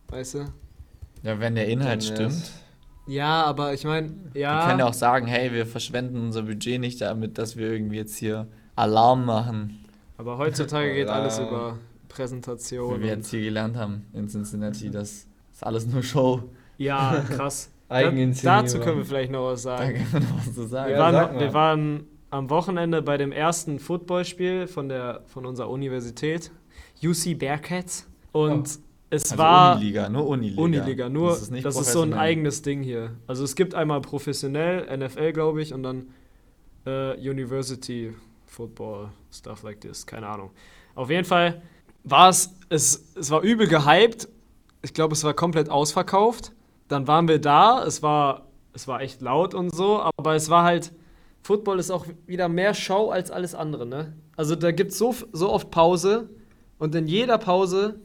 Weißt 0.08 0.36
du? 0.36 0.46
Ja, 1.24 1.40
wenn 1.40 1.56
der 1.56 1.68
Inhalt 1.68 2.04
stimmt. 2.04 2.52
Ja, 3.08 3.44
aber 3.44 3.74
ich 3.74 3.84
meine, 3.86 4.12
ja. 4.36 4.60
Wir 4.62 4.68
können 4.68 4.80
ja 4.80 4.86
auch 4.88 4.94
sagen, 4.94 5.26
hey, 5.28 5.52
wir 5.52 5.66
verschwenden 5.66 6.22
unser 6.22 6.44
Budget 6.44 6.80
nicht 6.80 7.02
damit, 7.02 7.38
dass 7.38 7.58
wir 7.58 7.72
irgendwie 7.72 7.96
jetzt 7.98 8.18
hier 8.18 8.48
Alarm 8.76 9.26
machen, 9.26 9.86
aber 10.18 10.38
heutzutage 10.38 10.94
geht 10.94 11.08
alles 11.10 11.40
über 11.40 11.76
wie 11.76 12.08
Präsentation. 12.08 12.90
wir 12.90 12.96
und- 12.96 13.04
jetzt 13.18 13.30
hier 13.32 13.42
gelernt 13.42 13.78
haben 13.78 14.06
in 14.14 14.28
Cincinnati. 14.28 14.92
Das 14.92 15.28
ist 15.52 15.64
alles 15.64 15.88
nur 15.88 16.04
Show. 16.04 16.44
Ja, 16.78 17.24
krass. 17.30 17.72
Da, 17.88 17.96
Eigeninszenierung. 17.96 18.64
dazu 18.66 18.80
können 18.80 18.98
wir 19.00 19.06
vielleicht 19.06 19.32
noch 19.32 19.46
was 19.48 19.64
Da 19.64 19.78
sagen. 19.78 19.96
kann 20.12 20.22
man 20.22 20.30
noch 20.32 20.38
was 20.46 20.54
zu 20.54 20.68
sagen. 20.68 20.90
Wir, 20.92 20.98
Ja, 20.98 21.12
sag 21.12 21.14
waren, 21.24 21.34
mal. 21.36 21.40
wir 21.42 21.54
waren 21.54 22.04
am 22.30 22.50
Wochenende 22.52 23.02
bei 23.02 23.18
dem 23.18 23.32
ersten 23.32 23.80
Footballspiel 23.80 24.68
von, 24.68 24.88
der, 24.90 25.22
von 25.26 25.46
unserer 25.48 25.70
Universität, 25.72 26.52
UC 27.04 27.34
Bearcats. 27.40 28.08
Und 28.32 28.78
es 29.10 29.32
also 29.32 29.38
war 29.38 29.76
Uniliga, 29.76 30.10
nur 30.10 30.28
Uniliga. 30.28 30.62
Uniliga, 30.62 31.10
nur 31.10 31.30
das 31.30 31.50
das 31.50 31.50
ist, 31.50 31.66
ist, 31.66 31.78
nicht 31.78 31.88
so 31.88 32.02
ein 32.02 32.14
eigenes 32.14 32.62
Ding 32.62 32.84
hier. 32.84 33.12
Also 33.28 33.44
es 33.44 33.56
gibt 33.56 33.74
einmal 33.74 34.02
professionell, 34.02 34.86
NFL 34.96 35.34
glaube 35.34 35.62
ich, 35.62 35.74
und 35.74 35.84
dann 35.84 36.10
äh, 36.86 37.18
University 37.18 38.14
Football, 38.46 39.10
stuff 39.32 39.64
like 39.64 39.82
this, 39.82 40.06
keine 40.06 40.28
Ahnung. 40.28 40.52
Auf 40.96 41.10
jeden 41.10 41.26
Fall 41.26 41.62
war 42.04 42.30
es, 42.30 42.54
es, 42.70 43.14
es 43.16 43.32
war 43.32 43.42
übel 43.42 43.68
gehypt. 43.68 44.28
Ich 44.82 44.94
glaube, 44.94 45.14
es 45.14 45.24
war 45.24 45.34
komplett 45.34 45.70
ausverkauft. 45.70 46.54
Dann 46.88 47.08
waren 47.08 47.28
wir 47.28 47.40
da, 47.40 47.84
es 47.86 48.02
war, 48.02 48.48
es 48.74 48.88
war 48.88 49.02
echt 49.02 49.22
laut 49.22 49.54
und 49.54 49.74
so, 49.74 50.02
aber 50.18 50.36
es 50.36 50.50
war 50.50 50.64
halt, 50.64 50.92
Football 51.42 51.80
ist 51.80 51.92
auch 51.92 52.06
wieder 52.26 52.50
mehr 52.50 52.74
Show 52.74 53.10
als 53.10 53.32
alles 53.32 53.56
andere, 53.56 53.86
ne? 53.86 54.14
Also 54.36 54.56
da 54.56 54.72
gibt 54.72 54.92
es 54.92 54.98
so, 54.98 55.16
so 55.32 55.52
oft 55.52 55.72
Pause 55.72 56.30
und 56.78 56.96
in 56.96 57.08
jeder 57.08 57.38
Pause 57.38 58.00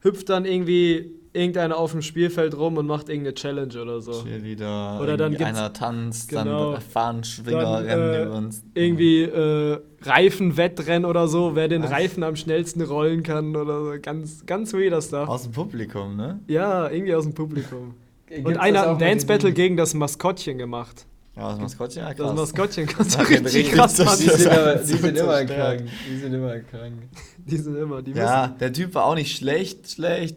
hüpft 0.00 0.28
dann 0.28 0.44
irgendwie 0.44 1.12
irgendeiner 1.32 1.76
auf 1.76 1.92
dem 1.92 2.02
Spielfeld 2.02 2.56
rum 2.56 2.78
und 2.78 2.86
macht 2.86 3.08
irgendeine 3.08 3.34
Challenge 3.34 3.80
oder 3.80 4.00
so. 4.00 4.12
Cheerleader, 4.24 4.98
Oder 5.00 5.16
dann 5.16 5.36
einer 5.36 5.72
tanzt, 5.72 6.30
Genau. 6.30 6.72
dann 6.72 6.80
fahren 6.80 7.22
Schwinger, 7.22 7.62
Dann, 7.62 7.84
rennen 7.84 8.14
äh, 8.14 8.22
über 8.24 8.34
uns. 8.36 8.64
Irgendwie 8.74 9.22
äh, 9.22 9.78
Reifenwettrennen 10.02 11.04
oder 11.04 11.28
so, 11.28 11.54
wer 11.54 11.68
den 11.68 11.82
Was? 11.82 11.90
Reifen 11.90 12.22
am 12.22 12.34
schnellsten 12.36 12.82
rollen 12.82 13.22
kann 13.22 13.54
oder 13.56 13.84
so. 13.84 13.92
Ganz, 14.00 14.46
ganz 14.46 14.72
weirder 14.72 15.00
Stuff. 15.02 15.28
Aus 15.28 15.42
dem 15.44 15.52
Publikum, 15.52 16.16
ne? 16.16 16.40
Ja, 16.48 16.88
irgendwie 16.90 17.14
aus 17.14 17.24
dem 17.24 17.34
Publikum. 17.34 17.94
Und 18.44 18.54
das 18.54 18.58
einer 18.58 18.80
hat 18.80 18.86
ein 18.88 18.92
mit 18.94 19.00
Dance 19.02 19.26
den- 19.26 19.28
Battle 19.28 19.52
gegen 19.52 19.76
das 19.76 19.94
Maskottchen 19.94 20.58
gemacht. 20.58 21.06
Ja, 21.38 21.50
das 21.50 21.58
Maskottchen, 21.60 22.02
ja 22.02 22.08
Das 22.08 22.16
krass. 22.18 22.34
Maskottchen 22.36 22.86
konnte 22.94 23.16
Das 23.16 23.18
richtig, 23.30 23.44
richtig 23.44 23.70
krass 23.72 23.96
so 23.96 24.04
Die 24.04 24.10
sind, 24.28 24.48
aber, 24.48 24.74
die 24.76 24.84
So 24.86 24.96
sind 24.96 25.16
immer 25.16 25.32
zerstört. 25.34 25.48
krank. 25.78 25.82
Die 26.10 26.16
sind 26.18 26.34
immer 26.34 26.58
krank. 26.60 26.94
Die 27.46 27.56
sind 27.56 27.76
immer, 27.76 28.02
die 28.02 28.10
Ja, 28.12 28.48
der 28.48 28.72
Typ 28.72 28.94
war 28.94 29.04
auch 29.04 29.14
nicht 29.14 29.36
schlecht, 29.36 29.90
schlecht. 29.90 30.36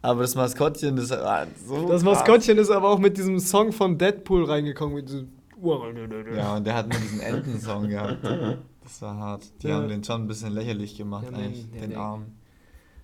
Aber 0.00 0.22
das 0.22 0.34
Maskottchen, 0.36 0.96
das 0.96 1.10
war 1.10 1.46
so. 1.66 1.74
müssen. 1.74 1.88
Das 1.88 2.02
krass. 2.02 2.14
Maskottchen 2.18 2.56
ist 2.58 2.70
aber 2.70 2.88
auch 2.88 2.98
mit 2.98 3.16
diesem 3.18 3.38
Song 3.40 3.72
von 3.72 3.98
Deadpool 3.98 4.44
reingekommen. 4.44 4.94
Mit 4.94 5.08
diesem 5.08 5.28
Ja, 6.36 6.54
und 6.56 6.64
der 6.66 6.74
hat 6.74 6.88
nur 6.88 6.98
diesen 7.00 7.20
Entensong 7.20 7.88
gehabt. 7.88 8.18
Das 8.88 9.02
war 9.02 9.16
hart. 9.18 9.42
Die 9.62 9.68
Ja. 9.68 9.74
haben 9.74 9.88
den 9.88 10.02
schon 10.02 10.22
ein 10.22 10.26
bisschen 10.28 10.50
lächerlich 10.54 10.96
gemacht, 10.96 11.26
Ja, 11.30 11.36
eigentlich, 11.36 11.70
den 11.78 11.90
der- 11.90 11.98
Arm. 11.98 12.24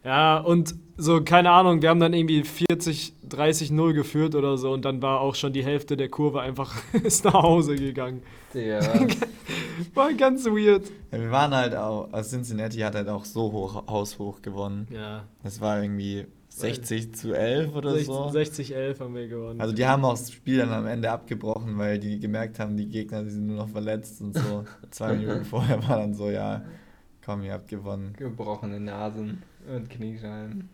Ja, 0.04 0.38
und 0.38 0.74
so, 0.96 1.22
keine 1.24 1.50
Ahnung, 1.50 1.82
wir 1.82 1.88
haben 1.88 1.98
dann 1.98 2.12
irgendwie 2.12 2.44
40, 2.44 3.14
30, 3.28 3.70
0 3.72 3.94
geführt 3.94 4.34
oder 4.34 4.56
so 4.58 4.72
und 4.72 4.84
dann 4.84 5.02
war 5.02 5.20
auch 5.20 5.34
schon 5.34 5.52
die 5.52 5.64
Hälfte 5.64 5.96
der 5.96 6.08
Kurve 6.08 6.40
einfach 6.40 6.74
ist 7.02 7.24
nach 7.24 7.34
Hause 7.34 7.74
gegangen. 7.76 8.22
Was? 8.52 8.88
War 9.94 10.12
ganz 10.14 10.44
weird. 10.46 10.84
Ja, 11.10 11.20
wir 11.20 11.30
waren 11.32 11.52
halt 11.52 11.74
auch, 11.74 12.08
also 12.12 12.30
Cincinnati 12.36 12.78
hat 12.78 12.94
halt 12.94 13.08
auch 13.08 13.24
so 13.24 13.50
hoch, 13.50 13.86
haushoch 13.88 14.40
gewonnen. 14.42 14.86
Ja, 14.92 15.24
Das 15.42 15.60
war 15.60 15.82
irgendwie 15.82 16.26
60 16.50 17.16
zu 17.16 17.32
11 17.32 17.74
oder 17.74 17.90
60, 17.90 18.06
so. 18.06 18.28
60 18.28 18.74
11 18.76 19.00
haben 19.00 19.14
wir 19.16 19.26
gewonnen. 19.26 19.60
Also 19.60 19.74
die 19.74 19.84
haben 19.84 20.04
auch 20.04 20.12
das 20.12 20.30
Spiel 20.30 20.58
dann 20.58 20.70
am 20.70 20.86
Ende 20.86 21.10
abgebrochen, 21.10 21.76
weil 21.78 21.98
die 21.98 22.20
gemerkt 22.20 22.60
haben, 22.60 22.76
die 22.76 22.86
Gegner, 22.86 23.24
die 23.24 23.30
sind 23.30 23.48
nur 23.48 23.56
noch 23.56 23.68
verletzt 23.68 24.20
und 24.20 24.36
so. 24.36 24.64
Zwei 24.90 25.14
Minuten 25.14 25.44
vorher 25.44 25.82
war 25.88 25.98
dann 25.98 26.14
so, 26.14 26.30
ja, 26.30 26.62
komm, 27.24 27.42
ihr 27.42 27.52
habt 27.54 27.66
gewonnen. 27.66 28.14
gebrochene 28.16 28.78
Nasen 28.78 29.42
und 29.68 29.88
Kniescheiben. 29.90 30.68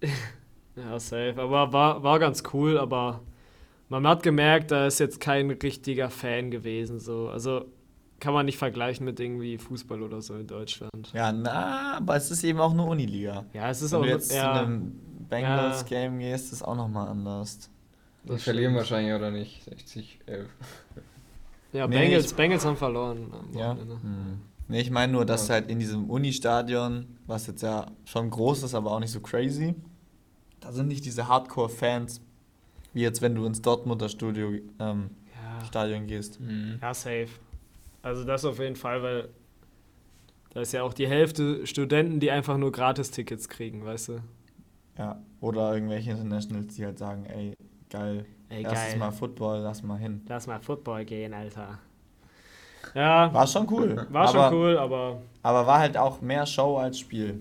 ja, 0.76 0.98
safe. 0.98 1.34
Aber 1.36 1.72
war, 1.72 2.02
war 2.02 2.18
ganz 2.18 2.42
cool, 2.52 2.78
aber 2.78 3.20
man 3.88 4.06
hat 4.06 4.22
gemerkt, 4.22 4.70
da 4.70 4.86
ist 4.86 4.98
jetzt 5.00 5.20
kein 5.20 5.50
richtiger 5.50 6.10
Fan 6.10 6.50
gewesen. 6.50 6.98
So. 6.98 7.28
Also 7.28 7.66
kann 8.20 8.34
man 8.34 8.46
nicht 8.46 8.58
vergleichen 8.58 9.04
mit 9.04 9.18
irgendwie 9.20 9.58
Fußball 9.58 10.02
oder 10.02 10.22
so 10.22 10.34
in 10.36 10.46
Deutschland. 10.46 11.12
Ja, 11.12 11.32
na, 11.32 11.96
aber 11.98 12.16
es 12.16 12.30
ist 12.30 12.44
eben 12.44 12.60
auch 12.60 12.72
nur 12.72 12.86
Uniliga. 12.86 13.44
Ja, 13.52 13.68
es 13.70 13.82
ist 13.82 13.92
Wenn 13.92 13.98
auch 14.00 14.04
du 14.04 14.08
jetzt 14.10 14.32
ja, 14.32 14.54
zu 14.54 14.60
einem 14.60 14.92
Bengals-Game 15.28 16.18
gehst, 16.20 16.52
ist 16.52 16.62
auch 16.62 16.76
nochmal 16.76 17.08
anders. 17.08 17.68
Die 18.24 18.28
Das 18.28 18.42
verlieren 18.44 18.72
stimmt. 18.72 18.78
wahrscheinlich 18.78 19.14
oder 19.14 19.30
nicht. 19.32 19.64
60, 19.64 20.20
11. 20.26 20.48
ja 21.72 21.86
Nee, 21.88 21.98
Bengals, 21.98 22.26
ich- 22.30 22.36
Bengals 22.36 22.64
haben 22.64 22.76
verloren. 22.76 23.32
am 23.32 23.58
Ja. 23.58 23.72
Hm. 23.74 24.40
Nee, 24.72 24.80
ich 24.80 24.90
meine 24.90 25.12
nur, 25.12 25.26
dass 25.26 25.48
Ja. 25.48 25.54
halt 25.56 25.70
in 25.70 25.78
diesem 25.78 26.08
Uni-Stadion, 26.08 27.06
was 27.26 27.46
jetzt 27.46 27.62
ja 27.62 27.86
schon 28.06 28.30
groß 28.30 28.62
ist, 28.62 28.74
aber 28.74 28.92
auch 28.92 29.00
nicht 29.00 29.10
so 29.10 29.20
crazy, 29.20 29.74
da 30.60 30.72
sind 30.72 30.88
nicht 30.88 31.04
diese 31.04 31.28
Hardcore-Fans, 31.28 32.22
wie 32.94 33.02
jetzt, 33.02 33.20
wenn 33.20 33.34
du 33.34 33.44
ins 33.44 33.60
Dortmunder 33.60 34.08
Studio, 34.08 34.52
ähm, 34.78 35.10
Ja. 35.34 35.64
Stadion 35.66 36.06
gehst. 36.06 36.40
Mhm. 36.40 36.78
Ja, 36.80 36.94
safe. 36.94 37.28
Also 38.00 38.24
das 38.24 38.46
auf 38.46 38.58
jeden 38.60 38.76
Fall, 38.76 39.02
weil 39.02 39.28
da 40.54 40.62
ist 40.62 40.72
ja 40.72 40.82
auch 40.84 40.94
die 40.94 41.06
Hälfte 41.06 41.66
Studenten, 41.66 42.18
die 42.18 42.30
einfach 42.30 42.56
nur 42.56 42.72
Gratis-Tickets 42.72 43.50
kriegen, 43.50 43.84
weißt 43.84 44.08
du? 44.08 44.20
Ja. 44.96 45.20
Oder 45.42 45.74
irgendwelche 45.74 46.12
Internationals, 46.12 46.76
die 46.76 46.84
halt 46.86 46.96
sagen, 46.98 47.26
ey, 47.26 47.52
geil, 47.90 48.24
Ey, 48.48 48.62
erstes 48.62 48.90
geil. 48.92 48.98
Mal 48.98 49.10
Football, 49.10 49.58
lass 49.60 49.82
mal 49.82 49.98
hin. 49.98 50.22
Lass 50.28 50.46
mal 50.46 50.60
Football 50.60 51.04
gehen, 51.04 51.34
Alter. 51.34 51.78
Ja, 52.94 53.32
War 53.32 53.46
schon 53.46 53.66
cool. 53.70 54.06
war 54.10 54.28
aber, 54.28 54.48
schon 54.48 54.54
cool, 54.54 54.78
aber 54.78 55.22
Aber 55.42 55.66
war 55.66 55.78
halt 55.80 55.96
auch 55.96 56.20
mehr 56.20 56.46
Show 56.46 56.76
als 56.78 56.98
Spiel. 56.98 57.40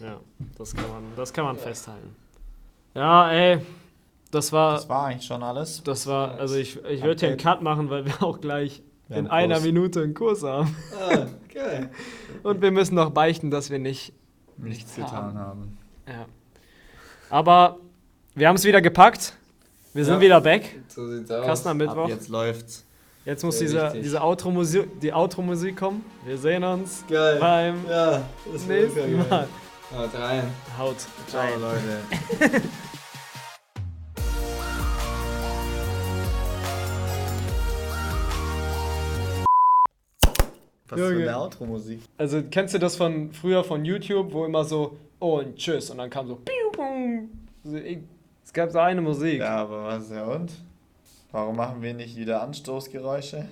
ja, 0.00 0.18
das 0.58 0.74
kann 0.74 0.88
man, 0.88 1.02
das 1.16 1.32
kann 1.32 1.44
man 1.44 1.56
festhalten. 1.56 2.14
Ja, 2.94 3.30
ey, 3.30 3.60
das 4.30 4.52
war, 4.52 4.74
Das 4.74 4.88
war 4.88 5.06
eigentlich 5.06 5.26
schon 5.26 5.42
alles. 5.42 5.82
das 5.84 6.06
war, 6.06 6.38
also 6.38 6.56
ich, 6.56 6.76
ich 6.84 7.02
würde 7.02 7.20
hier 7.20 7.28
einen 7.30 7.38
Cut 7.38 7.62
machen, 7.62 7.88
weil 7.90 8.04
wir 8.06 8.22
auch 8.22 8.40
gleich 8.40 8.82
Wir 9.08 9.18
in 9.18 9.24
haben 9.26 9.32
einer 9.32 9.54
Kurs. 9.56 9.64
Minute 9.66 10.02
einen 10.02 10.14
Kurs 10.14 10.42
haben. 10.42 10.76
Ah, 10.98 11.26
geil. 11.54 11.90
Und 12.42 12.60
wir 12.62 12.70
müssen 12.70 12.94
noch 12.94 13.10
beichten, 13.10 13.50
dass 13.50 13.70
wir 13.70 13.78
nicht 13.78 14.12
Nichts 14.56 14.94
getan 14.94 15.38
haben. 15.38 15.78
Ja. 16.06 16.26
Aber 17.30 17.78
wir 18.34 18.46
haben 18.48 18.56
es 18.56 18.64
wieder 18.64 18.82
gepackt. 18.82 19.34
Wir 19.94 20.04
sind 20.04 20.14
Ja. 20.14 20.20
wieder 20.20 20.40
back. 20.40 20.80
So 20.88 21.06
sieht's 21.08 21.30
aus. 21.30 21.46
Kasten 21.46 21.68
am 21.68 21.76
Mittwoch. 21.78 22.04
Ab 22.04 22.08
Jetzt, 22.08 22.30
jetzt 23.30 23.44
muss 23.44 23.58
Sehr 23.58 23.92
diese, 23.92 24.20
Outro-Musik, 24.22 25.00
die 25.00 25.12
Outro-Musik 25.12 25.76
kommen. 25.76 26.04
Wir 26.24 26.36
sehen 26.36 26.64
uns 26.64 27.04
Geil. 27.08 27.38
beim 27.38 27.76
Ja, 27.88 28.22
das 28.52 28.66
nächsten 28.66 28.96
geil. 28.98 29.24
Mal. 29.30 29.48
Haut 29.96 30.14
rein. 30.14 30.42
Haut 30.78 30.96
Ciao, 31.28 31.40
rein. 31.42 31.60
Leute. 31.60 32.62
Was 40.88 40.98
für 40.98 41.12
Junge. 41.12 41.28
eine 41.28 41.38
Outro-Musik. 41.38 42.00
Also 42.18 42.42
kennst 42.50 42.74
du 42.74 42.78
das 42.78 42.96
von 42.96 43.32
früher 43.32 43.62
von 43.62 43.84
YouTube, 43.84 44.32
wo 44.32 44.44
immer 44.44 44.64
so 44.64 44.96
oh 45.20 45.38
und 45.38 45.56
tschüss 45.56 45.90
und 45.90 45.98
dann 45.98 46.10
kam 46.10 46.26
so 46.26 46.36
piu, 46.36 46.70
pum. 46.72 47.30
So, 47.64 47.76
ich- 47.76 47.98
Es 48.44 48.52
gab 48.52 48.70
so 48.72 48.80
eine 48.80 49.00
Musik. 49.00 49.38
Ja, 49.38 49.58
aber 49.62 49.84
was 49.84 50.10
ja 50.10 50.24
und? 50.24 50.50
Warum 51.32 51.56
machen 51.56 51.80
wir 51.80 51.94
nicht 51.94 52.16
wieder 52.16 52.42
Anstoßgeräusche? 52.42 53.48